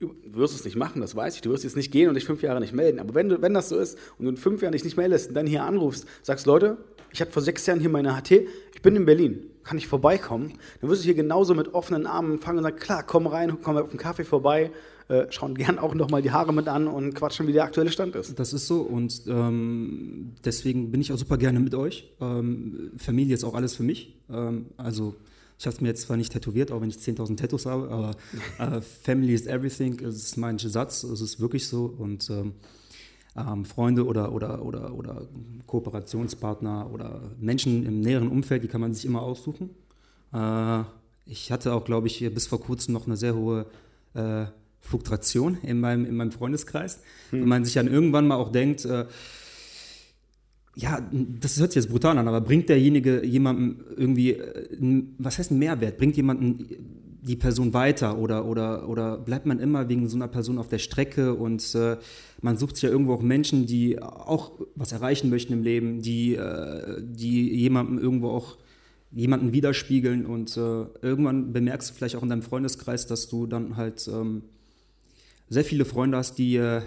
Du 0.00 0.14
wirst 0.34 0.54
es 0.54 0.64
nicht 0.64 0.76
machen, 0.76 1.00
das 1.00 1.14
weiß 1.14 1.36
ich. 1.36 1.40
Du 1.42 1.50
wirst 1.50 1.64
jetzt 1.64 1.76
nicht 1.76 1.92
gehen 1.92 2.08
und 2.08 2.14
dich 2.14 2.24
fünf 2.24 2.42
Jahre 2.42 2.60
nicht 2.60 2.72
melden. 2.72 2.98
Aber 2.98 3.14
wenn, 3.14 3.28
du, 3.28 3.40
wenn 3.40 3.54
das 3.54 3.68
so 3.68 3.78
ist 3.78 3.96
und 4.18 4.24
du 4.24 4.30
in 4.30 4.36
fünf 4.36 4.62
Jahren 4.62 4.72
dich 4.72 4.84
nicht 4.84 4.96
meldest 4.96 5.28
und 5.28 5.34
dann 5.34 5.46
hier 5.46 5.64
anrufst, 5.64 6.06
sagst, 6.22 6.46
Leute, 6.46 6.78
ich 7.12 7.20
hatte 7.20 7.30
vor 7.30 7.42
sechs 7.42 7.64
Jahren 7.66 7.78
hier 7.78 7.90
meine 7.90 8.16
HT, 8.16 8.32
ich 8.74 8.82
bin 8.82 8.96
in 8.96 9.06
Berlin, 9.06 9.46
kann 9.62 9.78
ich 9.78 9.86
vorbeikommen? 9.86 10.54
Dann 10.80 10.90
wirst 10.90 11.02
du 11.02 11.04
hier 11.04 11.14
genauso 11.14 11.54
mit 11.54 11.72
offenen 11.72 12.06
Armen 12.06 12.32
empfangen 12.32 12.58
und 12.58 12.64
sagen, 12.64 12.76
klar, 12.76 13.04
komm 13.04 13.28
rein, 13.28 13.56
komm 13.62 13.76
auf 13.76 13.90
den 13.90 13.98
Kaffee 13.98 14.24
vorbei, 14.24 14.72
äh, 15.08 15.26
schauen 15.30 15.54
gern 15.54 15.78
auch 15.78 15.94
noch 15.94 16.10
mal 16.10 16.22
die 16.22 16.32
Haare 16.32 16.52
mit 16.52 16.66
an 16.66 16.88
und 16.88 17.14
quatschen, 17.14 17.46
wie 17.46 17.52
der 17.52 17.64
aktuelle 17.64 17.90
Stand 17.90 18.16
ist. 18.16 18.38
Das 18.38 18.52
ist 18.52 18.66
so 18.66 18.80
und 18.80 19.22
ähm, 19.28 20.32
deswegen 20.44 20.90
bin 20.90 21.00
ich 21.00 21.12
auch 21.12 21.18
super 21.18 21.38
gerne 21.38 21.60
mit 21.60 21.74
euch. 21.74 22.12
Ähm, 22.20 22.90
Familie 22.96 23.34
ist 23.34 23.44
auch 23.44 23.54
alles 23.54 23.76
für 23.76 23.84
mich. 23.84 24.16
Ähm, 24.28 24.66
also 24.76 25.14
ich 25.58 25.66
habe 25.66 25.74
es 25.74 25.80
mir 25.80 25.88
jetzt 25.88 26.02
zwar 26.02 26.16
nicht 26.16 26.32
tätowiert, 26.32 26.72
auch 26.72 26.80
wenn 26.80 26.88
ich 26.88 26.96
10.000 26.96 27.36
Tattoos 27.36 27.66
habe, 27.66 27.88
aber 27.90 28.16
äh, 28.58 28.80
Family 28.80 29.34
is 29.34 29.46
everything, 29.46 29.98
ist 30.00 30.36
mein 30.36 30.58
Satz, 30.58 31.04
es 31.04 31.20
ist 31.20 31.40
wirklich 31.40 31.68
so. 31.68 31.94
Und 31.96 32.28
ähm, 32.30 32.52
ähm, 33.36 33.64
Freunde 33.64 34.06
oder, 34.06 34.32
oder, 34.32 34.64
oder, 34.64 34.94
oder 34.94 35.22
Kooperationspartner 35.66 36.90
oder 36.92 37.20
Menschen 37.40 37.84
im 37.84 38.00
näheren 38.00 38.28
Umfeld, 38.28 38.62
die 38.62 38.68
kann 38.68 38.80
man 38.80 38.94
sich 38.94 39.04
immer 39.04 39.22
aussuchen. 39.22 39.70
Äh, 40.32 40.82
ich 41.26 41.50
hatte 41.50 41.72
auch, 41.72 41.84
glaube 41.84 42.06
ich, 42.06 42.18
bis 42.32 42.46
vor 42.46 42.60
kurzem 42.60 42.94
noch 42.94 43.06
eine 43.06 43.16
sehr 43.16 43.34
hohe 43.34 43.66
äh, 44.14 44.46
Fluktuation 44.80 45.58
in 45.62 45.80
meinem, 45.80 46.04
in 46.04 46.16
meinem 46.16 46.32
Freundeskreis. 46.32 47.00
Hm. 47.30 47.40
Wenn 47.40 47.48
man 47.48 47.64
sich 47.64 47.74
dann 47.74 47.88
irgendwann 47.88 48.26
mal 48.26 48.36
auch 48.36 48.52
denkt, 48.52 48.84
äh, 48.84 49.06
ja, 50.76 51.00
das 51.12 51.58
hört 51.58 51.72
sich 51.72 51.82
jetzt 51.84 51.90
brutal 51.90 52.18
an, 52.18 52.26
aber 52.26 52.40
bringt 52.40 52.68
derjenige 52.68 53.24
jemandem 53.24 53.76
irgendwie, 53.96 54.32
äh, 54.32 55.04
was 55.18 55.38
heißt 55.38 55.50
ein 55.52 55.58
Mehrwert? 55.58 55.98
Bringt 55.98 56.16
jemanden 56.16 56.66
die 57.22 57.36
Person 57.36 57.72
weiter 57.72 58.18
oder, 58.18 58.44
oder, 58.44 58.88
oder 58.88 59.16
bleibt 59.16 59.46
man 59.46 59.58
immer 59.58 59.88
wegen 59.88 60.08
so 60.08 60.16
einer 60.16 60.28
Person 60.28 60.58
auf 60.58 60.68
der 60.68 60.78
Strecke 60.78 61.34
und 61.34 61.74
äh, 61.74 61.96
man 62.42 62.58
sucht 62.58 62.76
sich 62.76 62.82
ja 62.82 62.90
irgendwo 62.90 63.14
auch 63.14 63.22
Menschen, 63.22 63.66
die 63.66 64.00
auch 64.02 64.52
was 64.74 64.92
erreichen 64.92 65.30
möchten 65.30 65.54
im 65.54 65.62
Leben, 65.62 66.02
die, 66.02 66.34
äh, 66.34 67.00
die 67.00 67.54
jemandem 67.54 67.98
irgendwo 67.98 68.28
auch 68.28 68.58
jemanden 69.10 69.52
widerspiegeln 69.52 70.26
und 70.26 70.56
äh, 70.56 70.84
irgendwann 71.00 71.52
bemerkst 71.52 71.90
du 71.90 71.94
vielleicht 71.94 72.16
auch 72.16 72.22
in 72.22 72.28
deinem 72.28 72.42
Freundeskreis, 72.42 73.06
dass 73.06 73.28
du 73.28 73.46
dann 73.46 73.76
halt 73.76 74.06
ähm, 74.12 74.42
sehr 75.48 75.64
viele 75.64 75.84
Freunde 75.84 76.18
hast, 76.18 76.36
die 76.36 76.56
äh, 76.56 76.82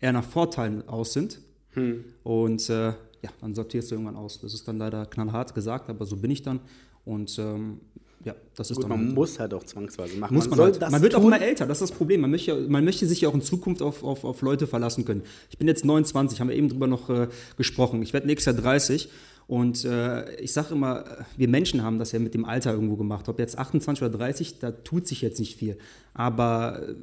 eher 0.00 0.12
nach 0.12 0.24
Vorteilen 0.24 0.88
aus 0.88 1.12
sind. 1.12 1.40
Hm. 1.74 2.04
Und 2.24 2.68
äh, 2.70 2.94
ja, 3.22 3.30
dann 3.40 3.54
sortierst 3.54 3.90
du 3.90 3.96
irgendwann 3.96 4.16
aus. 4.16 4.40
Das 4.40 4.54
ist 4.54 4.66
dann 4.68 4.78
leider 4.78 5.06
knallhart 5.06 5.54
gesagt, 5.54 5.90
aber 5.90 6.04
so 6.06 6.16
bin 6.16 6.30
ich 6.30 6.42
dann. 6.42 6.60
Und 7.04 7.38
ähm, 7.38 7.80
ja, 8.24 8.34
das 8.56 8.70
ist 8.70 8.76
Gut, 8.76 8.84
dann. 8.84 8.90
Man 8.90 9.14
muss 9.14 9.38
halt 9.38 9.54
auch 9.54 9.62
zwangsweise 9.62 10.16
machen. 10.18 10.34
Muss 10.34 10.48
man, 10.48 10.58
man, 10.58 10.72
halt. 10.72 10.80
man 10.90 11.00
wird 11.00 11.12
tun. 11.12 11.22
auch 11.22 11.26
immer 11.26 11.40
älter, 11.40 11.64
das 11.66 11.80
ist 11.80 11.90
das 11.90 11.96
Problem. 11.96 12.22
Man 12.22 12.30
möchte, 12.32 12.56
man 12.68 12.84
möchte 12.84 13.06
sich 13.06 13.20
ja 13.20 13.28
auch 13.28 13.34
in 13.34 13.42
Zukunft 13.42 13.82
auf, 13.82 14.02
auf, 14.02 14.24
auf 14.24 14.42
Leute 14.42 14.66
verlassen 14.66 15.04
können. 15.04 15.22
Ich 15.48 15.58
bin 15.58 15.68
jetzt 15.68 15.84
29, 15.84 16.40
haben 16.40 16.48
wir 16.48 16.56
eben 16.56 16.68
drüber 16.68 16.88
noch 16.88 17.08
äh, 17.08 17.28
gesprochen. 17.56 18.02
Ich 18.02 18.12
werde 18.12 18.26
nächstes 18.26 18.54
Jahr 18.54 18.62
30. 18.62 19.08
Und 19.46 19.84
äh, 19.84 20.34
ich 20.40 20.52
sage 20.52 20.74
immer, 20.74 21.04
wir 21.36 21.46
Menschen 21.46 21.84
haben 21.84 22.00
das 22.00 22.10
ja 22.10 22.18
mit 22.18 22.34
dem 22.34 22.44
Alter 22.44 22.72
irgendwo 22.72 22.96
gemacht. 22.96 23.28
Ob 23.28 23.38
jetzt 23.38 23.56
28 23.56 24.02
oder 24.02 24.18
30, 24.18 24.58
da 24.58 24.72
tut 24.72 25.06
sich 25.06 25.22
jetzt 25.22 25.38
nicht 25.38 25.56
viel. 25.56 25.78
Aber 26.12 26.82
äh, 26.82 26.94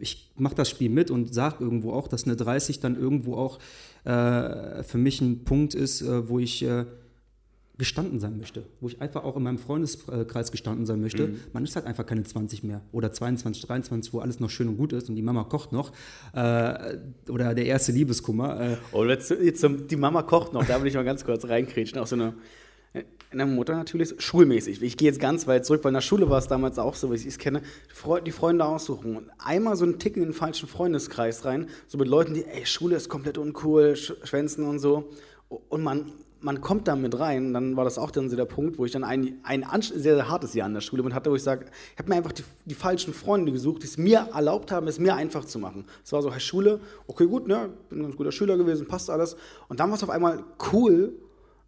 ich 0.00 0.30
mache 0.36 0.54
das 0.54 0.68
Spiel 0.68 0.90
mit 0.90 1.10
und 1.10 1.32
sage 1.32 1.64
irgendwo 1.64 1.92
auch, 1.92 2.08
dass 2.08 2.24
eine 2.24 2.36
30 2.36 2.80
dann 2.80 2.94
irgendwo 2.94 3.36
auch 3.36 3.58
äh, 4.08 4.82
für 4.82 4.98
mich 4.98 5.20
ein 5.20 5.44
Punkt 5.44 5.74
ist, 5.74 6.00
äh, 6.00 6.28
wo 6.28 6.38
ich 6.38 6.62
äh, 6.62 6.86
gestanden 7.76 8.18
sein 8.18 8.38
möchte, 8.38 8.64
wo 8.80 8.88
ich 8.88 9.00
einfach 9.00 9.22
auch 9.22 9.36
in 9.36 9.42
meinem 9.44 9.58
Freundeskreis 9.58 10.50
gestanden 10.50 10.84
sein 10.84 11.00
möchte. 11.00 11.28
Mhm. 11.28 11.40
Man 11.52 11.62
ist 11.62 11.76
halt 11.76 11.86
einfach 11.86 12.04
keine 12.06 12.24
20 12.24 12.64
mehr 12.64 12.80
oder 12.90 13.12
22, 13.12 13.66
23, 13.66 14.12
wo 14.12 14.18
alles 14.18 14.40
noch 14.40 14.50
schön 14.50 14.66
und 14.68 14.78
gut 14.78 14.92
ist 14.92 15.08
und 15.08 15.14
die 15.14 15.22
Mama 15.22 15.44
kocht 15.44 15.70
noch 15.70 15.92
äh, 16.32 16.96
oder 17.28 17.54
der 17.54 17.66
erste 17.66 17.92
Liebeskummer. 17.92 18.60
Äh. 18.60 18.76
Oh, 18.92 19.04
jetzt, 19.04 19.30
jetzt, 19.30 19.64
die 19.90 19.96
Mama 19.96 20.22
kocht 20.22 20.54
noch, 20.54 20.64
da 20.64 20.80
will 20.80 20.88
ich 20.88 20.94
mal 20.94 21.04
ganz 21.04 21.24
kurz 21.24 21.44
reinkrätschen, 21.44 21.98
auch 21.98 22.06
so 22.06 22.16
eine 22.16 22.34
in 23.30 23.38
der 23.38 23.46
Mutter 23.46 23.76
natürlich 23.76 24.14
schulmäßig. 24.18 24.82
Ich 24.82 24.96
gehe 24.96 25.08
jetzt 25.08 25.20
ganz 25.20 25.46
weit 25.46 25.66
zurück, 25.66 25.84
weil 25.84 25.90
in 25.90 25.94
der 25.94 26.00
Schule 26.00 26.30
war 26.30 26.38
es 26.38 26.48
damals 26.48 26.78
auch 26.78 26.94
so, 26.94 27.10
wie 27.10 27.16
ich 27.16 27.26
es 27.26 27.38
kenne, 27.38 27.62
die 28.24 28.32
Freunde 28.32 28.64
aussuchen. 28.64 29.16
Und 29.16 29.30
einmal 29.38 29.76
so 29.76 29.84
einen 29.84 29.98
Ticken 29.98 30.22
in 30.22 30.30
den 30.30 30.34
falschen 30.34 30.68
Freundeskreis 30.68 31.44
rein, 31.44 31.68
so 31.86 31.98
mit 31.98 32.08
Leuten, 32.08 32.34
die, 32.34 32.44
ey, 32.44 32.64
Schule 32.64 32.96
ist 32.96 33.08
komplett 33.08 33.36
uncool, 33.36 33.96
schwänzen 33.96 34.64
und 34.64 34.78
so. 34.78 35.10
Und 35.48 35.82
man, 35.82 36.12
man 36.40 36.62
kommt 36.62 36.88
da 36.88 36.96
mit 36.96 37.18
rein, 37.18 37.52
dann 37.52 37.76
war 37.76 37.84
das 37.84 37.98
auch 37.98 38.10
dann 38.10 38.30
so 38.30 38.36
der 38.36 38.46
Punkt, 38.46 38.78
wo 38.78 38.86
ich 38.86 38.92
dann 38.92 39.04
ein, 39.04 39.40
ein 39.42 39.66
sehr, 39.82 40.14
sehr 40.14 40.28
hartes 40.28 40.54
Jahr 40.54 40.66
an 40.66 40.74
der 40.74 40.80
Schule 40.80 41.02
mit 41.02 41.12
hatte, 41.12 41.30
wo 41.30 41.34
ich 41.34 41.42
sage, 41.42 41.66
ich 41.92 41.98
habe 41.98 42.08
mir 42.08 42.16
einfach 42.16 42.32
die, 42.32 42.44
die, 42.64 42.74
falschen 42.74 43.12
Freunde 43.12 43.52
gesucht, 43.52 43.82
die 43.82 43.86
es 43.86 43.98
mir 43.98 44.28
erlaubt 44.32 44.72
haben, 44.72 44.88
es 44.88 44.98
mir 44.98 45.14
einfach 45.14 45.44
zu 45.44 45.58
machen. 45.58 45.84
Es 46.02 46.12
war 46.12 46.22
so, 46.22 46.32
hey, 46.32 46.40
Schule, 46.40 46.80
okay, 47.06 47.26
gut, 47.26 47.46
ne, 47.46 47.70
bin 47.90 47.98
ein 47.98 48.02
ganz 48.04 48.16
guter 48.16 48.32
Schüler 48.32 48.56
gewesen, 48.56 48.86
passt 48.86 49.10
alles. 49.10 49.36
Und 49.68 49.80
dann 49.80 49.90
war 49.90 49.96
es 49.96 50.02
auf 50.02 50.10
einmal 50.10 50.44
cool, 50.72 51.12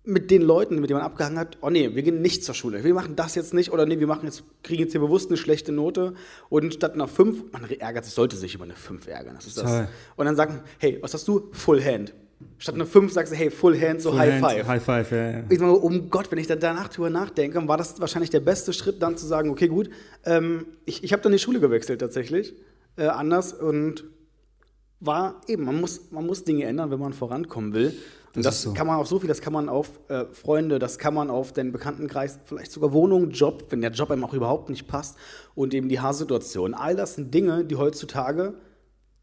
mit 0.04 0.30
den 0.30 0.42
Leuten, 0.42 0.80
mit 0.80 0.88
denen 0.88 1.00
man 1.00 1.06
abgehangen 1.06 1.38
hat, 1.38 1.58
oh 1.60 1.68
nee, 1.68 1.94
wir 1.94 2.02
gehen 2.02 2.22
nicht 2.22 2.42
zur 2.42 2.54
Schule, 2.54 2.82
wir 2.82 2.94
machen 2.94 3.16
das 3.16 3.34
jetzt 3.34 3.52
nicht 3.52 3.70
oder 3.70 3.84
nee, 3.84 4.00
wir 4.00 4.06
machen 4.06 4.24
jetzt, 4.24 4.44
kriegen 4.62 4.82
jetzt 4.82 4.92
hier 4.92 5.00
bewusst 5.00 5.28
eine 5.28 5.36
schlechte 5.36 5.72
Note 5.72 6.14
und 6.48 6.72
statt 6.74 6.94
einer 6.94 7.06
5, 7.06 7.52
man 7.52 7.64
ärgert 7.64 8.06
sich, 8.06 8.14
sollte 8.14 8.36
sich 8.36 8.54
über 8.54 8.64
eine 8.64 8.74
5 8.74 9.06
ärgern, 9.06 9.34
das 9.34 9.46
ist 9.46 9.58
das. 9.58 9.88
Und 10.16 10.24
dann 10.24 10.36
sagen, 10.36 10.60
hey, 10.78 10.98
was 11.02 11.12
hast 11.12 11.28
du? 11.28 11.50
Full 11.52 11.84
Hand. 11.84 12.14
Statt 12.56 12.74
einer 12.74 12.86
5 12.86 13.12
sagst 13.12 13.32
du, 13.32 13.36
hey, 13.36 13.50
Full 13.50 13.78
Hand, 13.78 14.00
so 14.00 14.10
full 14.10 14.18
High 14.18 14.32
hand, 14.32 14.52
Five. 14.52 14.66
High 14.66 14.82
Five, 14.82 15.10
ja, 15.12 15.30
ja. 15.30 15.42
Ich 15.50 15.58
meine, 15.58 15.72
um 15.72 16.08
Gott, 16.08 16.30
wenn 16.30 16.38
ich 16.38 16.46
da 16.46 16.56
danach 16.56 16.88
drüber 16.88 17.10
nachdenke, 17.10 17.68
war 17.68 17.76
das 17.76 18.00
wahrscheinlich 18.00 18.30
der 18.30 18.40
beste 18.40 18.72
Schritt, 18.72 19.02
dann 19.02 19.18
zu 19.18 19.26
sagen, 19.26 19.50
okay, 19.50 19.68
gut, 19.68 19.90
ähm, 20.24 20.66
ich, 20.86 21.04
ich 21.04 21.12
habe 21.12 21.22
dann 21.22 21.32
die 21.32 21.38
Schule 21.38 21.60
gewechselt 21.60 22.00
tatsächlich, 22.00 22.54
äh, 22.96 23.06
anders 23.06 23.52
und 23.52 24.04
war 25.00 25.42
eben, 25.46 25.64
man 25.64 25.80
muss, 25.80 26.10
man 26.10 26.26
muss 26.26 26.44
Dinge 26.44 26.64
ändern, 26.64 26.90
wenn 26.90 27.00
man 27.00 27.12
vorankommen 27.12 27.74
will. 27.74 27.94
Und 28.34 28.44
Das 28.44 28.56
das, 28.56 28.62
so. 28.62 28.72
kann 28.74 28.86
man 28.86 28.96
auf 28.96 29.08
so 29.08 29.18
viel, 29.18 29.28
das 29.28 29.40
kann 29.40 29.52
man 29.52 29.68
auf 29.68 29.98
äh, 30.08 30.24
Freunde, 30.32 30.78
das 30.78 30.98
kann 30.98 31.14
man 31.14 31.30
auf 31.30 31.52
den 31.52 31.72
Bekanntenkreis, 31.72 32.38
vielleicht 32.44 32.70
sogar 32.70 32.92
Wohnung, 32.92 33.30
Job, 33.30 33.66
wenn 33.70 33.80
der 33.80 33.90
Job 33.90 34.10
einem 34.10 34.24
auch 34.24 34.34
überhaupt 34.34 34.70
nicht 34.70 34.86
passt 34.86 35.16
und 35.54 35.74
eben 35.74 35.88
die 35.88 36.00
Haarsituation. 36.00 36.74
All 36.74 36.94
das 36.94 37.14
sind 37.14 37.34
Dinge, 37.34 37.64
die 37.64 37.76
heutzutage, 37.76 38.54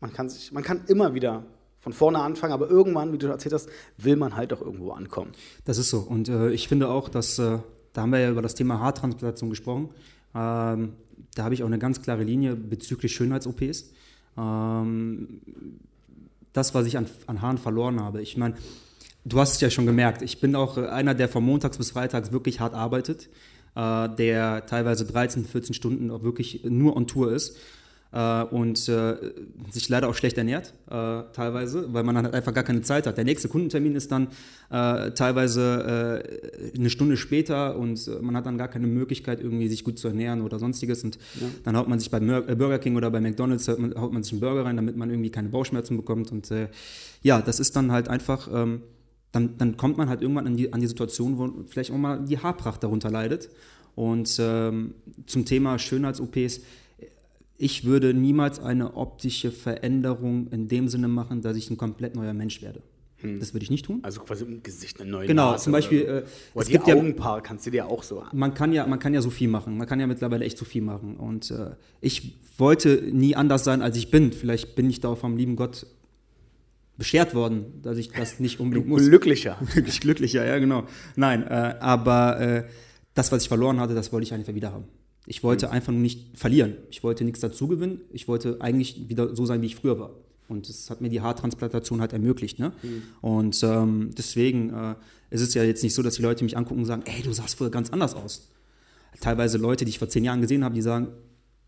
man 0.01 0.11
kann 0.11 0.29
sich, 0.29 0.51
man 0.51 0.63
kann 0.63 0.81
immer 0.87 1.13
wieder 1.13 1.45
von 1.79 1.93
vorne 1.93 2.19
anfangen, 2.19 2.51
aber 2.51 2.69
irgendwann, 2.69 3.13
wie 3.13 3.17
du 3.17 3.27
erzählt 3.27 3.53
hast, 3.53 3.69
will 3.97 4.17
man 4.17 4.35
halt 4.35 4.51
auch 4.51 4.61
irgendwo 4.61 4.91
ankommen. 4.91 5.31
Das 5.63 5.77
ist 5.77 5.89
so. 5.89 5.99
Und 5.99 6.27
äh, 6.27 6.49
ich 6.51 6.67
finde 6.67 6.89
auch, 6.89 7.07
dass, 7.07 7.39
äh, 7.39 7.59
da 7.93 8.01
haben 8.01 8.11
wir 8.11 8.19
ja 8.19 8.29
über 8.29 8.41
das 8.41 8.55
Thema 8.55 8.79
Haartransplantation 8.81 9.49
gesprochen. 9.49 9.89
Ähm, 10.35 10.93
da 11.33 11.43
habe 11.45 11.53
ich 11.53 11.63
auch 11.63 11.67
eine 11.67 11.79
ganz 11.79 12.01
klare 12.01 12.23
Linie 12.23 12.55
bezüglich 12.55 13.13
Schönheits-OPs. 13.13 13.85
Ähm, 14.37 15.39
das, 16.51 16.73
was 16.73 16.85
ich 16.87 16.97
an, 16.97 17.07
an 17.27 17.41
Haaren 17.41 17.57
verloren 17.57 18.01
habe. 18.01 18.21
Ich 18.21 18.35
meine, 18.35 18.55
du 19.27 19.39
hast 19.39 19.55
es 19.55 19.61
ja 19.61 19.69
schon 19.69 19.85
gemerkt, 19.85 20.21
ich 20.21 20.39
bin 20.39 20.55
auch 20.55 20.77
äh, 20.77 20.87
einer, 20.87 21.13
der 21.13 21.29
von 21.29 21.43
montags 21.43 21.77
bis 21.77 21.91
freitags 21.91 22.31
wirklich 22.31 22.59
hart 22.59 22.73
arbeitet, 22.73 23.29
äh, 23.75 24.09
der 24.09 24.65
teilweise 24.65 25.05
13, 25.05 25.45
14 25.45 25.73
Stunden 25.73 26.11
auch 26.11 26.23
wirklich 26.23 26.63
nur 26.63 26.95
on 26.95 27.07
Tour 27.07 27.31
ist 27.31 27.57
äh, 28.13 28.43
und 28.43 28.87
äh, 28.87 29.15
sich 29.69 29.89
leider 29.89 30.07
auch 30.07 30.15
schlecht 30.15 30.37
ernährt, 30.37 30.73
äh, 30.89 31.23
teilweise, 31.33 31.93
weil 31.93 32.03
man 32.03 32.15
dann 32.15 32.25
halt 32.25 32.35
einfach 32.35 32.53
gar 32.53 32.63
keine 32.63 32.81
Zeit 32.83 33.05
hat. 33.05 33.17
Der 33.17 33.25
nächste 33.25 33.49
Kundentermin 33.49 33.95
ist 33.95 34.11
dann 34.13 34.27
äh, 34.69 35.11
teilweise 35.11 36.23
eine 36.75 36.89
Stunde 36.89 37.17
später 37.17 37.77
und 37.77 38.09
man 38.21 38.35
hat 38.35 38.45
dann 38.45 38.57
gar 38.57 38.69
keine 38.69 38.87
Möglichkeit, 38.87 39.41
irgendwie 39.41 39.67
sich 39.67 39.83
gut 39.83 39.99
zu 39.99 40.07
ernähren 40.07 40.41
oder 40.41 40.59
sonstiges. 40.59 41.03
Und 41.03 41.19
dann 41.63 41.75
haut 41.75 41.87
man 41.87 41.99
sich 41.99 42.09
bei 42.09 42.19
Burger 42.19 42.79
King 42.79 42.95
oder 42.95 43.11
bei 43.11 43.19
McDonalds, 43.19 43.67
haut 43.67 44.13
man, 44.13 44.23
sich 44.23 44.33
einen 44.33 44.41
Burger 44.41 44.65
rein, 44.65 44.77
damit 44.77 44.95
man 44.95 45.09
irgendwie 45.09 45.29
keine 45.29 45.49
Bauchschmerzen 45.49 45.97
bekommt. 45.97 46.31
Und 46.31 46.51
ja, 47.23 47.41
das 47.41 47.59
ist 47.59 47.75
dann 47.75 47.91
halt 47.91 48.07
einfach. 48.07 48.49
Ähm, 48.51 48.81
dann, 49.37 49.57
dann 49.57 49.77
kommt 49.77 49.97
man 49.97 50.09
halt 50.09 50.21
irgendwann 50.21 50.47
an 50.47 50.57
die, 50.57 50.73
an 50.73 50.81
die 50.81 50.87
Situation, 50.87 51.37
wo 51.37 51.49
vielleicht 51.67 51.91
auch 51.91 51.97
mal 51.97 52.23
die 52.25 52.37
Haarpracht 52.39 52.81
darunter 52.83 53.11
leidet. 53.11 53.49
Und 53.95 54.37
ähm, 54.39 54.93
zum 55.25 55.45
Thema 55.45 55.79
Schönheits-OPs, 55.79 56.61
ich 57.57 57.83
würde 57.85 58.13
niemals 58.13 58.59
eine 58.59 58.95
optische 58.95 59.51
Veränderung 59.51 60.47
in 60.51 60.67
dem 60.67 60.87
Sinne 60.87 61.07
machen, 61.07 61.41
dass 61.41 61.57
ich 61.57 61.69
ein 61.71 61.77
komplett 61.77 62.15
neuer 62.15 62.33
Mensch 62.33 62.61
werde. 62.61 62.81
Das 63.39 63.51
würde 63.55 63.63
ich 63.63 63.71
nicht 63.71 63.83
tun. 63.85 63.99
Also 64.03 64.21
quasi 64.21 64.43
im 64.45 64.61
Gesicht 64.61 65.01
eine 65.01 65.09
neue 65.09 65.25
Genau, 65.25 65.51
Nase 65.53 65.63
zum 65.63 65.73
Beispiel, 65.73 66.03
Oder, 66.03 66.17
äh, 66.17 66.21
oder 66.21 66.27
es 66.61 66.65
die 66.67 66.71
gibt 66.73 66.87
ja- 66.87 66.93
Augenpaar 66.95 67.41
kannst 67.41 67.65
du 67.65 67.71
dir 67.71 67.87
auch 67.87 68.03
so 68.03 68.19
an. 68.19 68.29
Man 68.37 68.53
kann 68.53 68.71
ja, 68.73 68.85
man 68.85 68.99
kann 68.99 69.11
ja 69.15 69.21
so 69.23 69.31
viel 69.31 69.47
machen. 69.47 69.75
Man 69.75 69.87
kann 69.87 69.99
ja 69.99 70.05
mittlerweile 70.05 70.45
echt 70.45 70.55
so 70.59 70.65
viel 70.65 70.83
machen. 70.83 71.17
Und 71.17 71.49
äh, 71.49 71.71
ich 71.99 72.35
wollte 72.59 73.01
nie 73.11 73.35
anders 73.35 73.63
sein, 73.63 73.81
als 73.81 73.97
ich 73.97 74.11
bin. 74.11 74.31
Vielleicht 74.31 74.75
bin 74.75 74.87
ich 74.87 74.99
da 74.99 75.07
auch 75.09 75.17
vom 75.17 75.35
lieben 75.35 75.55
Gott 75.55 75.87
beschert 76.97 77.35
worden, 77.35 77.81
dass 77.81 77.97
ich 77.97 78.11
das 78.11 78.39
nicht 78.39 78.59
unbedingt 78.59 78.87
muss. 78.87 79.03
Glücklicher. 79.03 79.57
Glücklich, 79.73 79.99
glücklicher, 80.01 80.45
ja, 80.45 80.57
genau. 80.57 80.85
Nein, 81.15 81.43
äh, 81.43 81.75
aber 81.79 82.39
äh, 82.39 82.63
das, 83.13 83.31
was 83.31 83.43
ich 83.43 83.47
verloren 83.47 83.79
hatte, 83.79 83.93
das 83.93 84.11
wollte 84.11 84.25
ich 84.25 84.33
einfach 84.33 84.53
wieder 84.53 84.71
haben. 84.71 84.85
Ich 85.25 85.43
wollte 85.43 85.69
einfach 85.71 85.91
nur 85.91 86.01
nicht 86.01 86.37
verlieren. 86.37 86.77
Ich 86.89 87.03
wollte 87.03 87.23
nichts 87.25 87.41
dazu 87.41 87.67
gewinnen. 87.67 88.01
Ich 88.11 88.27
wollte 88.27 88.61
eigentlich 88.61 89.09
wieder 89.09 89.35
so 89.35 89.45
sein, 89.45 89.61
wie 89.61 89.65
ich 89.65 89.75
früher 89.75 89.99
war. 89.99 90.11
Und 90.47 90.69
das 90.69 90.89
hat 90.89 91.01
mir 91.01 91.09
die 91.09 91.19
Haartransplantation 91.19 91.99
halt 91.99 92.13
ermöglicht. 92.13 92.59
Ne? 92.59 92.71
Und 93.21 93.61
ähm, 93.63 94.11
deswegen 94.17 94.73
äh, 94.73 94.95
ist 95.29 95.41
es 95.41 95.53
ja 95.53 95.63
jetzt 95.63 95.83
nicht 95.83 95.93
so, 95.93 96.01
dass 96.01 96.15
die 96.15 96.21
Leute 96.21 96.45
mich 96.45 96.55
angucken 96.55 96.79
und 96.79 96.85
sagen, 96.85 97.03
ey, 97.05 97.21
du 97.21 97.33
sahst 97.33 97.57
früher 97.57 97.69
ganz 97.69 97.89
anders 97.89 98.15
aus. 98.15 98.49
Teilweise 99.19 99.57
Leute, 99.57 99.83
die 99.83 99.89
ich 99.89 99.99
vor 99.99 100.07
zehn 100.07 100.23
Jahren 100.23 100.41
gesehen 100.41 100.63
habe, 100.63 100.75
die 100.75 100.81
sagen, 100.81 101.09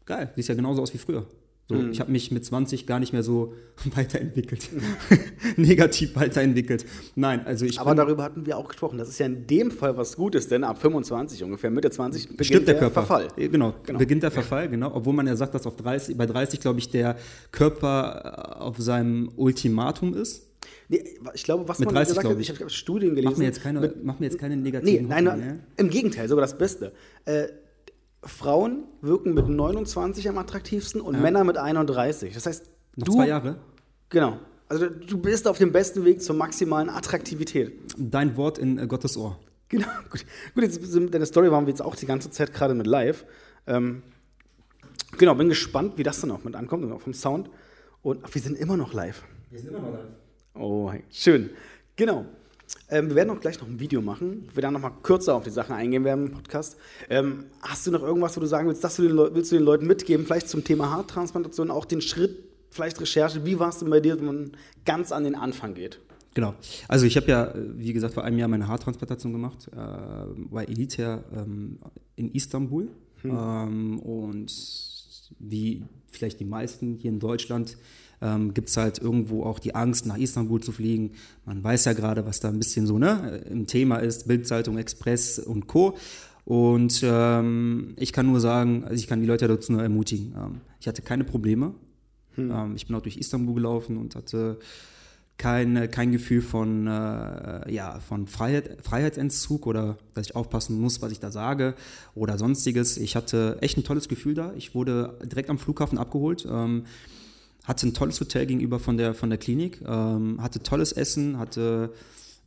geil, 0.06 0.32
siehst 0.36 0.48
ja 0.48 0.56
genauso 0.56 0.82
aus 0.82 0.94
wie 0.94 0.98
früher. 0.98 1.28
So, 1.70 1.76
Ich 1.92 2.00
habe 2.00 2.12
mich 2.12 2.32
mit 2.32 2.44
20 2.44 2.88
gar 2.88 3.00
nicht 3.00 3.14
mehr 3.14 3.22
so 3.22 3.54
weiterentwickelt. 3.96 4.70
Negativ 5.56 6.16
weiterentwickelt. 6.16 6.84
Nein, 7.16 7.46
also 7.46 7.64
ich 7.66 7.80
Aber 7.80 7.94
darüber 7.94 8.24
hatten 8.24 8.48
wir 8.48 8.58
auch 8.58 8.68
gesprochen. 8.68 8.98
Das 8.98 9.08
ist 9.08 9.20
ja 9.20 9.28
in 9.28 9.46
dem 9.46 9.70
Fall 9.70 9.96
was 9.96 10.16
Gutes, 10.16 10.48
denn 10.48 10.64
ab 10.64 10.82
25 10.82 11.44
ungefähr, 11.44 11.70
Mitte 11.70 11.92
20 11.92 12.36
beginnt 12.36 12.68
der, 12.68 12.76
Körper. 12.78 13.04
Verfall. 13.06 13.28
Äh, 13.38 13.50
Genau, 13.50 13.76
Genau. 13.86 14.00
beginnt 14.00 14.24
der 14.24 14.32
Verfall, 14.32 14.68
genau. 14.68 14.92
Obwohl 14.96 15.14
man 15.14 15.28
ja 15.28 15.36
sagt, 15.36 15.54
dass 15.54 15.68
auf 15.68 15.76
30, 15.76 16.18
bei 16.18 16.26
30, 16.26 16.60
glaube 16.60 16.80
ich, 16.80 16.90
der 16.90 17.16
Körper 17.52 18.56
äh, 18.58 18.60
auf 18.64 18.78
seinem 18.80 19.30
Ultimatum 19.36 20.16
ist. 20.16 20.48
Nee, 20.88 21.04
ich 21.36 21.44
glaube, 21.44 21.68
was 21.68 21.78
Mit 21.78 21.88
man 21.88 21.96
30, 21.96 22.16
gesagt 22.16 22.34
hat, 22.34 22.40
ich. 22.40 22.50
ich 22.50 22.60
habe 22.60 22.70
Studien 22.72 23.12
gelesen. 23.12 23.32
Mach 23.32 23.38
mir 23.38 23.46
jetzt 23.46 23.62
keine, 23.62 23.80
mit, 23.80 24.04
mach 24.04 24.20
mir 24.20 24.26
jetzt 24.26 24.40
keine 24.40 24.56
nee, 24.58 24.64
negativen 24.64 25.08
nein, 25.08 25.28
Hoffnungen, 25.28 25.48
nein, 25.48 25.64
im 25.78 25.90
Gegenteil, 25.92 26.28
sogar 26.28 26.42
das 26.42 26.58
Beste. 26.58 26.92
Äh, 27.26 27.44
Frauen 28.24 28.84
wirken 29.02 29.34
mit 29.34 29.48
29 29.48 30.28
am 30.30 30.38
attraktivsten 30.38 31.02
und 31.02 31.22
Männer 31.22 31.44
mit 31.44 31.58
31. 31.58 32.34
Das 32.34 32.46
heißt, 32.46 32.70
Noch 32.96 33.06
du, 33.06 33.14
zwei 33.14 33.28
Jahre. 33.28 33.58
Genau. 34.10 34.38
Also 34.68 34.88
du 34.90 35.18
bist 35.18 35.48
auf 35.48 35.58
dem 35.58 35.72
besten 35.72 36.06
Weg 36.06 36.22
zur 36.22 36.36
maximalen 36.36 36.90
Attraktivität. 36.90 37.74
Dein 37.98 38.36
Wort 38.38 38.58
in 38.58 38.78
äh, 38.78 38.88
Gottes 38.88 39.18
Ohr. 39.18 39.40
Genau. 39.70 39.88
Gut, 40.10 40.26
Gut 40.54 40.64
jetzt 40.64 40.84
sind- 40.84 41.14
deine 41.14 41.26
Story 41.26 41.52
waren 41.52 41.66
wir 41.66 41.72
jetzt 41.72 41.82
auch 41.82 41.96
die 41.96 42.06
ganze 42.06 42.30
Zeit 42.30 42.54
gerade 42.54 42.74
mit 42.74 42.86
live. 42.88 43.26
Ähm, 43.68 44.04
genau, 45.18 45.36
bin 45.36 45.50
gespannt, 45.50 45.98
wie 45.98 46.04
das 46.04 46.22
dann 46.22 46.32
auch 46.32 46.44
mit 46.44 46.56
ankommt 46.56 46.84
und 46.84 46.92
auch 46.92 47.02
vom 47.02 47.14
Sound. 47.14 47.50
Und 48.02 48.20
ach, 48.24 48.34
wir 48.34 48.42
sind 48.42 48.58
immer 48.58 48.78
noch 48.78 48.94
live. 48.94 49.24
Wir 49.50 49.60
sind 49.60 49.70
immer 49.70 49.80
noch 49.80 49.94
live. 49.94 50.08
Oh, 50.56 50.92
schön. 51.10 51.50
Genau. 51.96 52.26
Ähm, 52.90 53.10
wir 53.10 53.16
werden 53.16 53.30
auch 53.30 53.40
gleich 53.40 53.60
noch 53.60 53.68
ein 53.68 53.80
Video 53.80 54.02
machen, 54.02 54.48
wo 54.50 54.56
wir 54.56 54.62
dann 54.62 54.74
noch 54.74 54.82
mal 54.82 54.92
kürzer 55.04 55.36
auf 55.36 55.44
die 55.44 55.50
Sachen 55.50 55.76
eingehen 55.76 56.04
werden 56.04 56.28
im 56.28 56.32
Podcast. 56.34 56.78
Ähm, 57.10 57.46
hast 57.62 57.86
du 57.88 57.92
noch 57.92 58.04
irgendwas, 58.04 58.36
wo 58.36 58.42
du 58.42 58.48
sagen 58.48 58.68
willst, 58.68 58.84
das 58.84 58.96
du 58.96 59.34
willst 59.34 59.52
du 59.52 59.56
den 59.56 59.66
Leuten 59.66 59.88
mitgeben, 59.88 60.26
vielleicht 60.26 60.50
zum 60.50 60.64
Thema 60.64 60.92
Haartransplantation, 60.92 61.72
auch 61.72 61.86
den 61.86 62.02
Schritt, 62.02 62.44
vielleicht 62.70 63.00
Recherche, 63.02 63.46
wie 63.46 63.60
war 63.60 63.70
es 63.70 63.80
denn 63.80 63.90
bei 63.90 64.00
dir, 64.00 64.18
wenn 64.18 64.26
man 64.26 64.52
ganz 64.86 65.12
an 65.12 65.24
den 65.24 65.36
Anfang 65.36 65.74
geht? 65.74 66.00
Genau. 66.34 66.54
Also 66.88 67.06
ich 67.06 67.18
habe 67.18 67.28
ja, 67.28 67.48
äh, 67.48 67.54
wie 67.78 67.94
gesagt, 67.94 68.14
vor 68.14 68.24
einem 68.24 68.38
Jahr 68.38 68.48
meine 68.48 68.68
Haartransplantation 68.68 69.34
gemacht 69.34 69.70
äh, 69.76 69.78
bei 70.36 70.66
Elite 70.66 71.24
ähm, 71.36 71.80
in 72.16 72.32
Istanbul. 72.32 72.90
Ähm, 73.24 74.00
und 74.00 74.54
wie 75.40 75.84
vielleicht 76.12 76.40
die 76.40 76.46
meisten 76.46 76.96
hier 76.96 77.12
in 77.12 77.20
Deutschland 77.20 77.78
ähm, 78.22 78.54
gibt 78.54 78.70
es 78.70 78.78
halt 78.78 79.00
irgendwo 79.00 79.44
auch 79.44 79.60
die 79.60 79.76
Angst, 79.76 80.06
nach 80.06 80.18
Istanbul 80.18 80.62
zu 80.62 80.72
fliegen. 80.72 81.12
Man 81.46 81.64
weiß 81.64 81.86
ja 81.86 81.94
gerade, 81.94 82.26
was 82.26 82.40
da 82.40 82.50
ein 82.50 82.60
bisschen 82.60 82.86
so 82.86 82.98
ne, 82.98 83.44
im 83.50 83.68
Thema 83.68 83.98
ist, 83.98 84.28
Bildzeitung, 84.28 84.78
Express 84.78 85.40
und 85.40 85.68
Co. 85.68 85.98
Und 86.46 87.02
ähm, 87.04 87.94
ich 87.98 88.12
kann 88.12 88.26
nur 88.26 88.40
sagen, 88.40 88.84
also 88.84 88.96
ich 88.96 89.08
kann 89.08 89.22
die 89.22 89.28
Leute 89.28 89.48
dazu 89.48 89.72
nur 89.72 89.84
ermutigen. 89.84 90.34
Ähm, 90.36 90.62
ich 90.80 90.88
hatte 90.88 91.02
keine 91.02 91.24
Probleme. 91.24 91.74
Ähm, 92.38 92.74
ich 92.76 92.88
bin 92.88 92.96
auch 92.96 93.02
durch 93.02 93.18
Istanbul 93.18 93.56
gelaufen 93.56 93.98
und 93.98 94.16
hatte 94.16 94.58
kein, 95.38 95.90
kein 95.90 96.12
Gefühl 96.12 96.42
von, 96.42 96.86
äh, 96.86 97.72
ja, 97.72 98.00
von 98.00 98.28
Freiheit, 98.28 98.78
Freiheitsentzug 98.84 99.68
oder 99.68 99.98
dass 100.14 100.28
ich 100.28 100.36
aufpassen 100.36 100.80
muss, 100.80 101.02
was 101.02 101.12
ich 101.12 101.20
da 101.20 101.32
sage 101.32 101.76
oder 102.14 102.38
sonstiges. 102.38 102.98
Ich 102.98 103.16
hatte 103.16 103.58
echt 103.62 103.78
ein 103.78 103.84
tolles 103.84 104.10
Gefühl 104.10 104.34
da. 104.34 104.54
Ich 104.58 104.76
wurde 104.76 105.18
direkt 105.24 105.50
am 105.50 105.58
Flughafen 105.58 105.98
abgeholt. 105.98 106.46
Ähm, 106.50 106.84
hatte 107.70 107.88
ein 107.88 107.94
tolles 107.94 108.20
Hotel 108.20 108.48
gegenüber 108.48 108.80
von 108.80 108.98
der, 108.98 109.14
von 109.14 109.30
der 109.30 109.38
Klinik, 109.38 109.82
ähm, 109.88 110.42
hatte 110.42 110.64
tolles 110.64 110.92
Essen, 110.92 111.38
hatte 111.38 111.94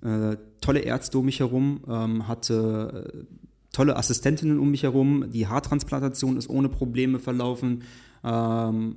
äh, 0.03 0.37
tolle 0.61 0.81
Ärzte 0.81 1.17
um 1.17 1.27
mich 1.27 1.39
herum, 1.39 1.85
ähm, 1.89 2.27
hatte 2.27 3.13
äh, 3.15 3.25
tolle 3.73 3.97
Assistentinnen 3.97 4.59
um 4.59 4.73
mich 4.73 4.83
herum. 4.83 5.31
Die 5.31 5.47
Haartransplantation 5.47 6.37
ist 6.37 6.51
ohne 6.51 6.69
Probleme 6.69 7.21
verlaufen. 7.21 7.85
Ähm, 8.25 8.97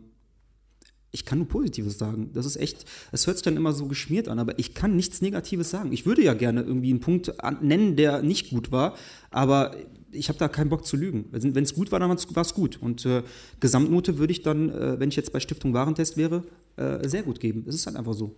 ich 1.16 1.26
kann 1.26 1.40
nur 1.40 1.48
Positives 1.48 1.98
sagen. 1.98 2.30
Das 2.34 2.46
ist 2.46 2.58
echt, 2.58 2.86
es 3.12 3.26
hört 3.26 3.38
sich 3.38 3.44
dann 3.44 3.56
immer 3.58 3.72
so 3.74 3.86
geschmiert 3.88 4.28
an, 4.28 4.38
aber 4.38 4.60
ich 4.60 4.74
kann 4.74 4.96
nichts 4.96 5.22
Negatives 5.22 5.70
sagen. 5.70 5.92
Ich 5.94 6.06
würde 6.06 6.22
ja 6.22 6.34
gerne 6.34 6.62
irgendwie 6.62 6.92
einen 6.92 7.00
Punkt 7.00 7.34
nennen, 7.62 7.96
der 7.96 8.22
nicht 8.22 8.50
gut 8.52 8.72
war, 8.72 8.96
aber 9.32 9.76
ich 10.12 10.28
habe 10.30 10.38
da 10.38 10.48
keinen 10.50 10.70
Bock 10.70 10.86
zu 10.86 10.96
lügen. 10.98 11.26
Wenn 11.32 11.64
es 11.64 11.74
gut 11.74 11.92
war, 11.92 12.00
dann 12.00 12.10
war 12.10 12.42
es 12.42 12.54
gut. 12.54 12.78
Und 12.82 13.06
äh, 13.06 13.24
Gesamtnote 13.62 14.18
würde 14.18 14.32
ich 14.32 14.42
dann, 14.44 14.70
äh, 14.70 15.00
wenn 15.00 15.10
ich 15.10 15.16
jetzt 15.16 15.32
bei 15.34 15.40
Stiftung 15.40 15.74
Warentest 15.74 16.18
wäre, 16.18 16.44
äh, 16.78 17.08
sehr 17.08 17.24
gut 17.24 17.40
geben. 17.40 17.66
Es 17.68 17.76
ist 17.76 17.86
halt 17.88 17.96
einfach 17.96 18.14
so. 18.14 18.36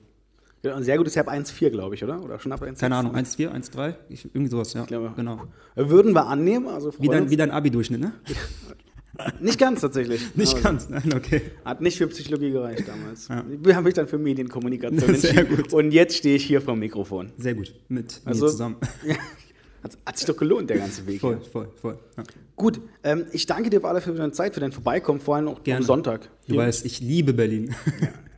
Ja, 0.64 0.82
sehr 0.82 0.98
gut 0.98 1.06
ist 1.06 1.16
ja 1.16 1.22
ab 1.22 1.30
1,4, 1.30 1.70
glaube 1.70 1.94
ich, 1.96 2.04
oder? 2.04 2.22
Oder 2.24 2.40
schon 2.40 2.52
ab 2.52 2.62
1,6? 2.64 2.80
Keine 2.80 2.96
Ahnung, 2.96 3.16
1,4, 3.16 3.52
1,3, 3.52 3.94
ich- 4.10 4.26
irgendwie 4.26 4.50
sowas, 4.50 4.74
ja. 4.74 4.86
glaube- 4.86 5.14
genau. 5.16 5.42
Würden 5.76 6.14
wir 6.14 6.26
annehmen, 6.26 6.68
also 6.68 6.92
Wie 7.00 7.08
dein, 7.08 7.30
wie 7.30 7.38
dein 7.38 7.52
Abi-Durchschnitt, 7.52 8.02
ne? 8.02 8.14
Nicht 9.40 9.60
ganz 9.60 9.82
tatsächlich. 9.82 10.22
Nicht 10.36 10.54
Aber 10.54 10.62
ganz, 10.62 10.90
nein, 10.90 11.14
okay. 11.16 11.42
Hat 11.66 11.82
nicht 11.82 11.98
für 11.98 12.08
Psychologie 12.08 12.52
gereicht 12.52 12.88
damals. 12.88 13.28
Ja. 13.28 13.44
Ich 13.66 13.74
habe 13.74 13.84
mich 13.86 13.94
dann 13.94 14.08
für 14.08 14.18
Medienkommunikation 14.18 15.16
Sehr 15.16 15.46
gut. 15.46 15.74
Und 15.74 15.92
jetzt 15.92 16.16
stehe 16.18 16.36
ich 16.36 16.46
hier 16.46 16.62
vor 16.62 16.74
dem 16.76 16.80
Mikrofon. 16.80 17.32
Sehr 17.38 17.54
gut, 17.56 17.74
mit 17.90 18.22
Also- 18.26 18.46
mir 18.46 18.52
zusammen. 18.52 18.76
Hat, 19.84 19.96
hat 20.08 20.18
sich 20.18 20.26
doch 20.26 20.36
gelohnt, 20.36 20.70
der 20.72 20.80
ganze 20.80 21.06
Weg. 21.06 21.22
voll, 21.22 21.38
hier. 21.40 21.46
voll, 21.52 21.70
voll. 21.80 22.00
Ja. 22.18 22.24
Gut, 22.56 22.82
ähm, 23.04 23.26
ich 23.32 23.46
danke 23.46 23.70
dir 23.70 23.80
für 23.80 23.88
alle 23.88 24.02
für 24.02 24.12
deine 24.12 24.32
Zeit, 24.32 24.56
für 24.56 24.60
dein 24.60 24.72
Vorbeikommen, 24.72 25.20
vor 25.20 25.36
allem 25.36 25.48
auch 25.50 25.64
Gerne. 25.64 25.78
am 25.78 25.84
Sonntag. 25.86 26.30
Du 26.48 26.54
Hier. 26.54 26.64
weißt, 26.64 26.84
ich 26.84 27.00
liebe 27.00 27.32
Berlin. 27.32 27.76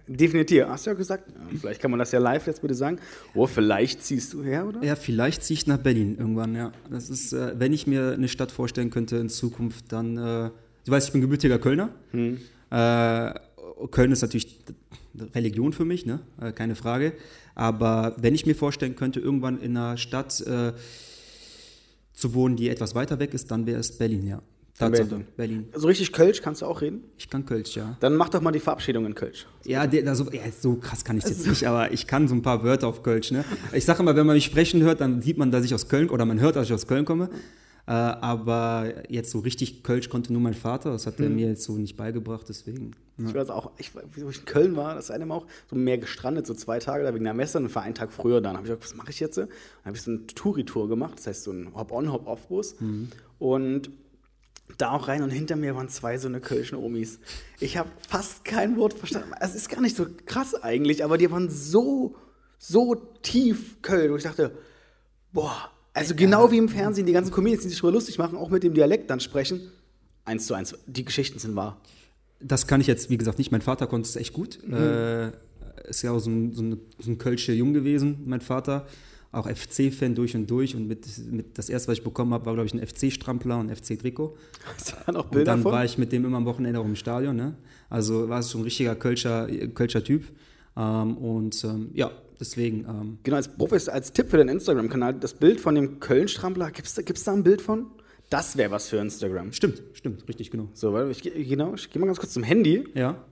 Definitiv. 0.06 0.66
Hast 0.68 0.86
du 0.86 0.90
ja 0.92 0.96
gesagt. 0.96 1.30
Ja, 1.30 1.36
vielleicht 1.60 1.82
kann 1.82 1.92
man 1.92 2.00
das 2.00 2.12
ja 2.12 2.20
live 2.20 2.46
jetzt 2.48 2.62
bitte 2.62 2.74
sagen. 2.74 2.98
Oh, 3.36 3.48
vielleicht 3.48 4.04
ziehst 4.04 4.34
du 4.34 4.44
her, 4.44 4.68
oder? 4.68 4.84
Ja, 4.84 4.96
vielleicht 4.96 5.44
ziehe 5.44 5.56
ich 5.56 5.66
nach 5.66 5.78
Berlin 5.78 6.18
irgendwann, 6.20 6.56
ja. 6.56 6.72
Das 6.92 7.10
ist, 7.10 7.32
äh, 7.32 7.54
wenn 7.58 7.72
ich 7.74 7.88
mir 7.88 8.12
eine 8.12 8.28
Stadt 8.28 8.52
vorstellen 8.52 8.90
könnte 8.90 9.16
in 9.18 9.30
Zukunft, 9.30 9.86
dann, 9.94 10.18
äh, 10.18 10.50
du 10.86 10.92
weißt, 10.92 11.08
ich 11.08 11.14
bin 11.14 11.22
gebürtiger 11.22 11.60
Kölner. 11.60 11.90
Äh, 12.14 13.34
Köln 13.92 14.12
ist 14.12 14.22
natürlich 14.22 14.60
Religion 15.34 15.74
für 15.74 15.86
mich, 15.86 16.06
ne? 16.06 16.20
Äh, 16.42 16.52
keine 16.52 16.76
Frage. 16.76 17.14
Aber 17.56 18.16
wenn 18.18 18.36
ich 18.36 18.46
mir 18.46 18.56
vorstellen 18.56 18.96
könnte, 18.96 19.20
irgendwann 19.20 19.60
in 19.60 19.76
einer 19.76 19.98
Stadt 19.98 20.40
äh, 20.42 20.74
zu 22.14 22.34
wohnen, 22.34 22.56
die 22.56 22.70
etwas 22.70 22.96
weiter 22.96 23.20
weg 23.20 23.34
ist, 23.34 23.50
dann 23.52 23.66
wäre 23.66 23.80
es 23.80 23.98
Berlin, 23.98 24.28
ja. 24.28 24.42
Tatsache, 24.78 25.08
Berlin. 25.08 25.28
Berlin. 25.36 25.66
So 25.76 25.88
richtig 25.88 26.14
Kölsch 26.14 26.42
kannst 26.42 26.62
du 26.62 26.66
auch 26.66 26.80
reden? 26.80 27.04
Ich 27.18 27.30
kann 27.30 27.46
Kölsch, 27.46 27.76
ja. 27.76 27.98
Dann 28.00 28.16
mach 28.16 28.30
doch 28.30 28.40
mal 28.40 28.52
die 28.52 28.62
Verabschiedung 28.62 29.06
in 29.06 29.14
Kölsch. 29.14 29.46
Ja, 29.66 29.86
der, 29.86 30.08
also, 30.08 30.32
ja, 30.32 30.42
so 30.58 30.76
krass 30.76 31.04
kann 31.04 31.18
ich 31.18 31.26
es 31.26 31.32
jetzt 31.32 31.48
nicht, 31.48 31.68
aber 31.68 31.92
ich 31.92 32.08
kann 32.08 32.30
so 32.30 32.36
ein 32.36 32.42
paar 32.42 32.64
Wörter 32.64 32.88
auf 32.88 33.04
Kölsch. 33.04 33.32
Ne? 33.32 33.44
Ich 33.74 33.84
sage 33.84 34.02
immer, 34.02 34.16
wenn 34.16 34.26
man 34.26 34.36
mich 34.36 34.46
sprechen 34.46 34.82
hört, 34.82 35.02
dann 35.02 35.22
sieht 35.22 35.38
man, 35.38 35.52
dass 35.52 35.66
ich 35.66 35.74
aus 35.74 35.90
Köln 35.90 36.10
oder 36.10 36.26
man 36.26 36.40
hört, 36.40 36.56
dass 36.56 36.68
ich 36.68 36.74
aus 36.74 36.88
Köln 36.88 37.04
komme. 37.04 37.30
Äh, 37.90 37.94
aber 37.94 38.94
jetzt 39.10 39.32
so 39.32 39.40
richtig 39.40 39.82
Kölsch 39.82 40.10
konnte 40.10 40.32
nur 40.32 40.44
mein 40.44 40.54
Vater, 40.54 40.92
das 40.92 41.08
hat 41.08 41.20
er 41.20 41.28
mir 41.28 41.48
jetzt 41.48 41.64
so 41.64 41.74
nicht 41.74 41.98
beigebracht, 41.98 42.46
deswegen. 42.48 42.92
Ich 43.18 43.34
weiß 43.34 43.50
auch, 43.50 43.72
ich, 43.80 43.96
wo 43.96 44.30
ich 44.30 44.38
in 44.38 44.46
Köln 44.46 44.76
war, 44.76 44.94
das 44.94 45.10
eine 45.10 45.26
Mal 45.26 45.38
auch, 45.38 45.48
so 45.68 45.76
mehr 45.76 45.98
gestrandet, 45.98 46.46
so 46.46 46.54
zwei 46.54 46.78
Tage 46.78 47.04
da 47.04 47.16
wegen 47.16 47.24
der 47.24 47.34
Messe 47.34 47.58
und 47.58 47.74
war 47.74 47.82
einen 47.82 47.96
Tag 47.96 48.12
früher 48.14 48.42
da. 48.42 48.50
Dann 48.50 48.58
habe 48.58 48.68
ich 48.68 48.74
gesagt, 48.74 48.84
was 48.84 48.96
mache 48.96 49.10
ich 49.10 49.20
jetzt? 49.20 49.38
Dann 49.40 49.50
habe 49.86 49.98
ich 49.98 50.04
so 50.04 50.12
eine 50.12 50.28
Touri-Tour 50.28 50.88
gemacht, 50.88 51.18
das 51.18 51.26
heißt 51.26 51.44
so 51.46 51.52
ein 51.52 51.74
Hop-on, 51.74 52.12
Hop-off-Bus. 52.12 52.76
Und 53.40 53.90
da 54.78 54.92
auch 54.92 55.08
rein 55.08 55.24
und 55.24 55.32
hinter 55.32 55.56
mir 55.56 55.76
waren 55.76 55.90
zwei 55.90 56.20
so 56.20 56.28
eine 56.28 56.42
Kölschen 56.42 56.78
Omis. 56.78 57.18
Ich 57.60 57.76
habe 57.76 57.90
fast 58.08 58.46
kein 58.46 58.78
Wort 58.78 58.94
verstanden. 58.94 59.32
Es 59.42 59.56
ist 59.56 59.68
gar 59.68 59.82
nicht 59.82 59.96
so 59.96 60.06
krass 60.28 60.54
eigentlich, 60.54 61.04
aber 61.04 61.18
die 61.18 61.32
waren 61.32 61.50
so, 61.50 62.16
so 62.60 62.94
tief 63.24 63.82
Köln, 63.82 64.12
wo 64.12 64.16
ich 64.16 64.24
dachte, 64.24 64.52
boah, 65.34 65.72
also 65.94 66.16
genau 66.16 66.52
wie 66.52 66.58
im 66.58 66.70
Fernsehen, 66.70 67.06
die 67.06 67.14
ganzen 67.14 67.32
Comedians, 67.32 67.64
die 67.64 67.70
sich 67.70 67.80
darüber 67.80 67.94
lustig 67.94 68.18
machen, 68.18 68.38
auch 68.38 68.50
mit 68.50 68.64
dem 68.64 68.74
Dialekt 68.74 69.10
dann 69.10 69.20
sprechen, 69.20 69.62
eins 70.26 70.46
zu 70.46 70.54
eins, 70.54 70.76
die 70.86 71.06
Geschichten 71.06 71.40
sind 71.40 71.56
wahr. 71.56 71.82
Das 72.40 72.68
kann 72.68 72.80
ich 72.80 72.88
jetzt, 72.88 73.10
wie 73.10 73.18
gesagt, 73.18 73.38
nicht. 73.38 73.52
Mein 73.52 73.62
Vater 73.62 73.88
konnte 73.88 74.08
es 74.08 74.16
echt 74.16 74.34
gut. 74.34 74.64
Äh, 74.64 75.32
ist 75.88 76.04
ja 76.04 76.12
auch 76.12 76.20
so 76.20 76.30
ein, 76.30 76.54
so 76.54 76.62
ein, 76.62 76.80
so 77.00 77.12
ein 77.12 77.18
Kölscher 77.18 77.54
Jung 77.54 77.74
gewesen, 77.74 78.24
mein 78.26 78.42
Vater. 78.42 78.88
Auch 79.32 79.48
FC-Fan 79.48 80.16
durch 80.16 80.36
und 80.36 80.50
durch. 80.50 80.76
Und 80.76 80.88
mit, 80.88 81.06
mit 81.32 81.58
das 81.58 81.70
erste, 81.70 81.90
was 81.90 81.98
ich 82.00 82.04
bekommen 82.04 82.34
habe, 82.34 82.46
war, 82.46 82.54
glaube 82.54 82.68
ich, 82.68 82.74
ein 82.74 82.86
FC-Strampler 82.86 83.60
und 83.60 83.70
FC-Trikot. 83.70 84.36
Dann 85.06 85.16
auch 85.18 85.30
Und 85.32 85.46
dann 85.46 85.62
von? 85.62 85.72
war 85.72 85.86
ich 85.86 85.98
mit 85.98 86.12
dem 86.12 86.26
immer 86.26 86.38
am 86.38 86.46
Wochenende 86.46 86.80
auch 86.80 86.86
im 86.86 86.96
Stadion. 86.96 87.36
Ne? 87.36 87.56
Also 87.90 88.28
war 88.30 88.40
es 88.40 88.52
schon 88.52 88.62
ein 88.62 88.64
richtiger 88.64 88.96
Kölscher, 88.96 89.48
Kölscher 89.74 90.04
Typ. 90.04 90.24
Ähm, 90.76 91.18
und 91.18 91.64
ähm, 91.64 91.90
ja, 91.94 92.12
deswegen. 92.40 92.86
Ähm, 92.88 93.20
Genau, 93.24 93.38
als, 93.38 93.48
Profis, 93.48 93.90
als 93.90 94.14
Tipp 94.14 94.30
für 94.30 94.38
den 94.38 94.50
Instagram-Kanal, 94.50 95.16
das 95.16 95.34
Bild 95.34 95.60
von 95.60 95.76
dem 95.76 96.00
Köln-Strampler, 96.00 96.72
gibt 96.72 96.88
es 96.88 96.96
da, 96.96 97.02
gibt's 97.02 97.24
da 97.24 97.34
ein 97.34 97.44
Bild 97.44 97.62
von? 97.62 97.88
Das 98.30 98.58
wäre 98.58 98.72
was 98.72 98.90
für 98.90 98.98
Instagram. 98.98 99.54
stimmt, 99.54 99.82
stimmt, 99.94 100.28
richtig, 100.28 100.52
genau. 100.52 100.70
So, 100.74 100.94
warte, 100.94 101.10
ich, 101.10 101.22
genau, 101.24 101.74
ich 101.74 101.90
gehe 101.90 102.00
mal 102.00 102.06
ganz 102.06 102.20
kurz 102.20 102.34
zum 102.34 102.44
Handy. 102.44 102.86
Ja. 102.94 103.24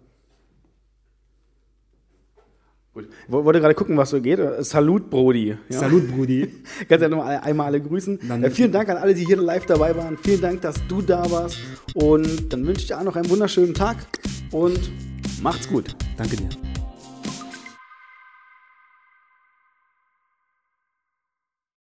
Gut. 2.97 3.09
Wollte 3.27 3.59
gerade 3.59 3.75
gucken, 3.75 3.95
was 3.95 4.09
so 4.09 4.19
geht. 4.19 4.39
Salut, 4.61 5.11
Brody. 5.11 5.55
Ja. 5.69 5.79
Salut, 5.81 6.07
Brudi. 6.07 6.51
Kannst 6.89 7.03
ja 7.03 7.09
noch 7.09 7.17
mal 7.17 7.37
einmal 7.37 7.67
alle 7.67 7.79
grüßen. 7.79 8.19
Äh, 8.41 8.49
vielen 8.49 8.71
Dank 8.71 8.89
an 8.89 8.97
alle, 8.97 9.13
die 9.13 9.23
hier 9.23 9.37
live 9.37 9.67
dabei 9.67 9.95
waren. 9.95 10.17
Vielen 10.17 10.41
Dank, 10.41 10.61
dass 10.61 10.77
du 10.87 11.03
da 11.03 11.29
warst. 11.29 11.59
Und 11.93 12.51
dann 12.51 12.65
wünsche 12.65 12.81
ich 12.81 12.87
dir 12.87 12.97
auch 12.97 13.03
noch 13.03 13.15
einen 13.15 13.29
wunderschönen 13.29 13.75
Tag 13.75 13.97
und 14.51 14.79
macht's 15.43 15.67
gut. 15.67 15.95
Danke 16.17 16.37
dir. 16.37 16.66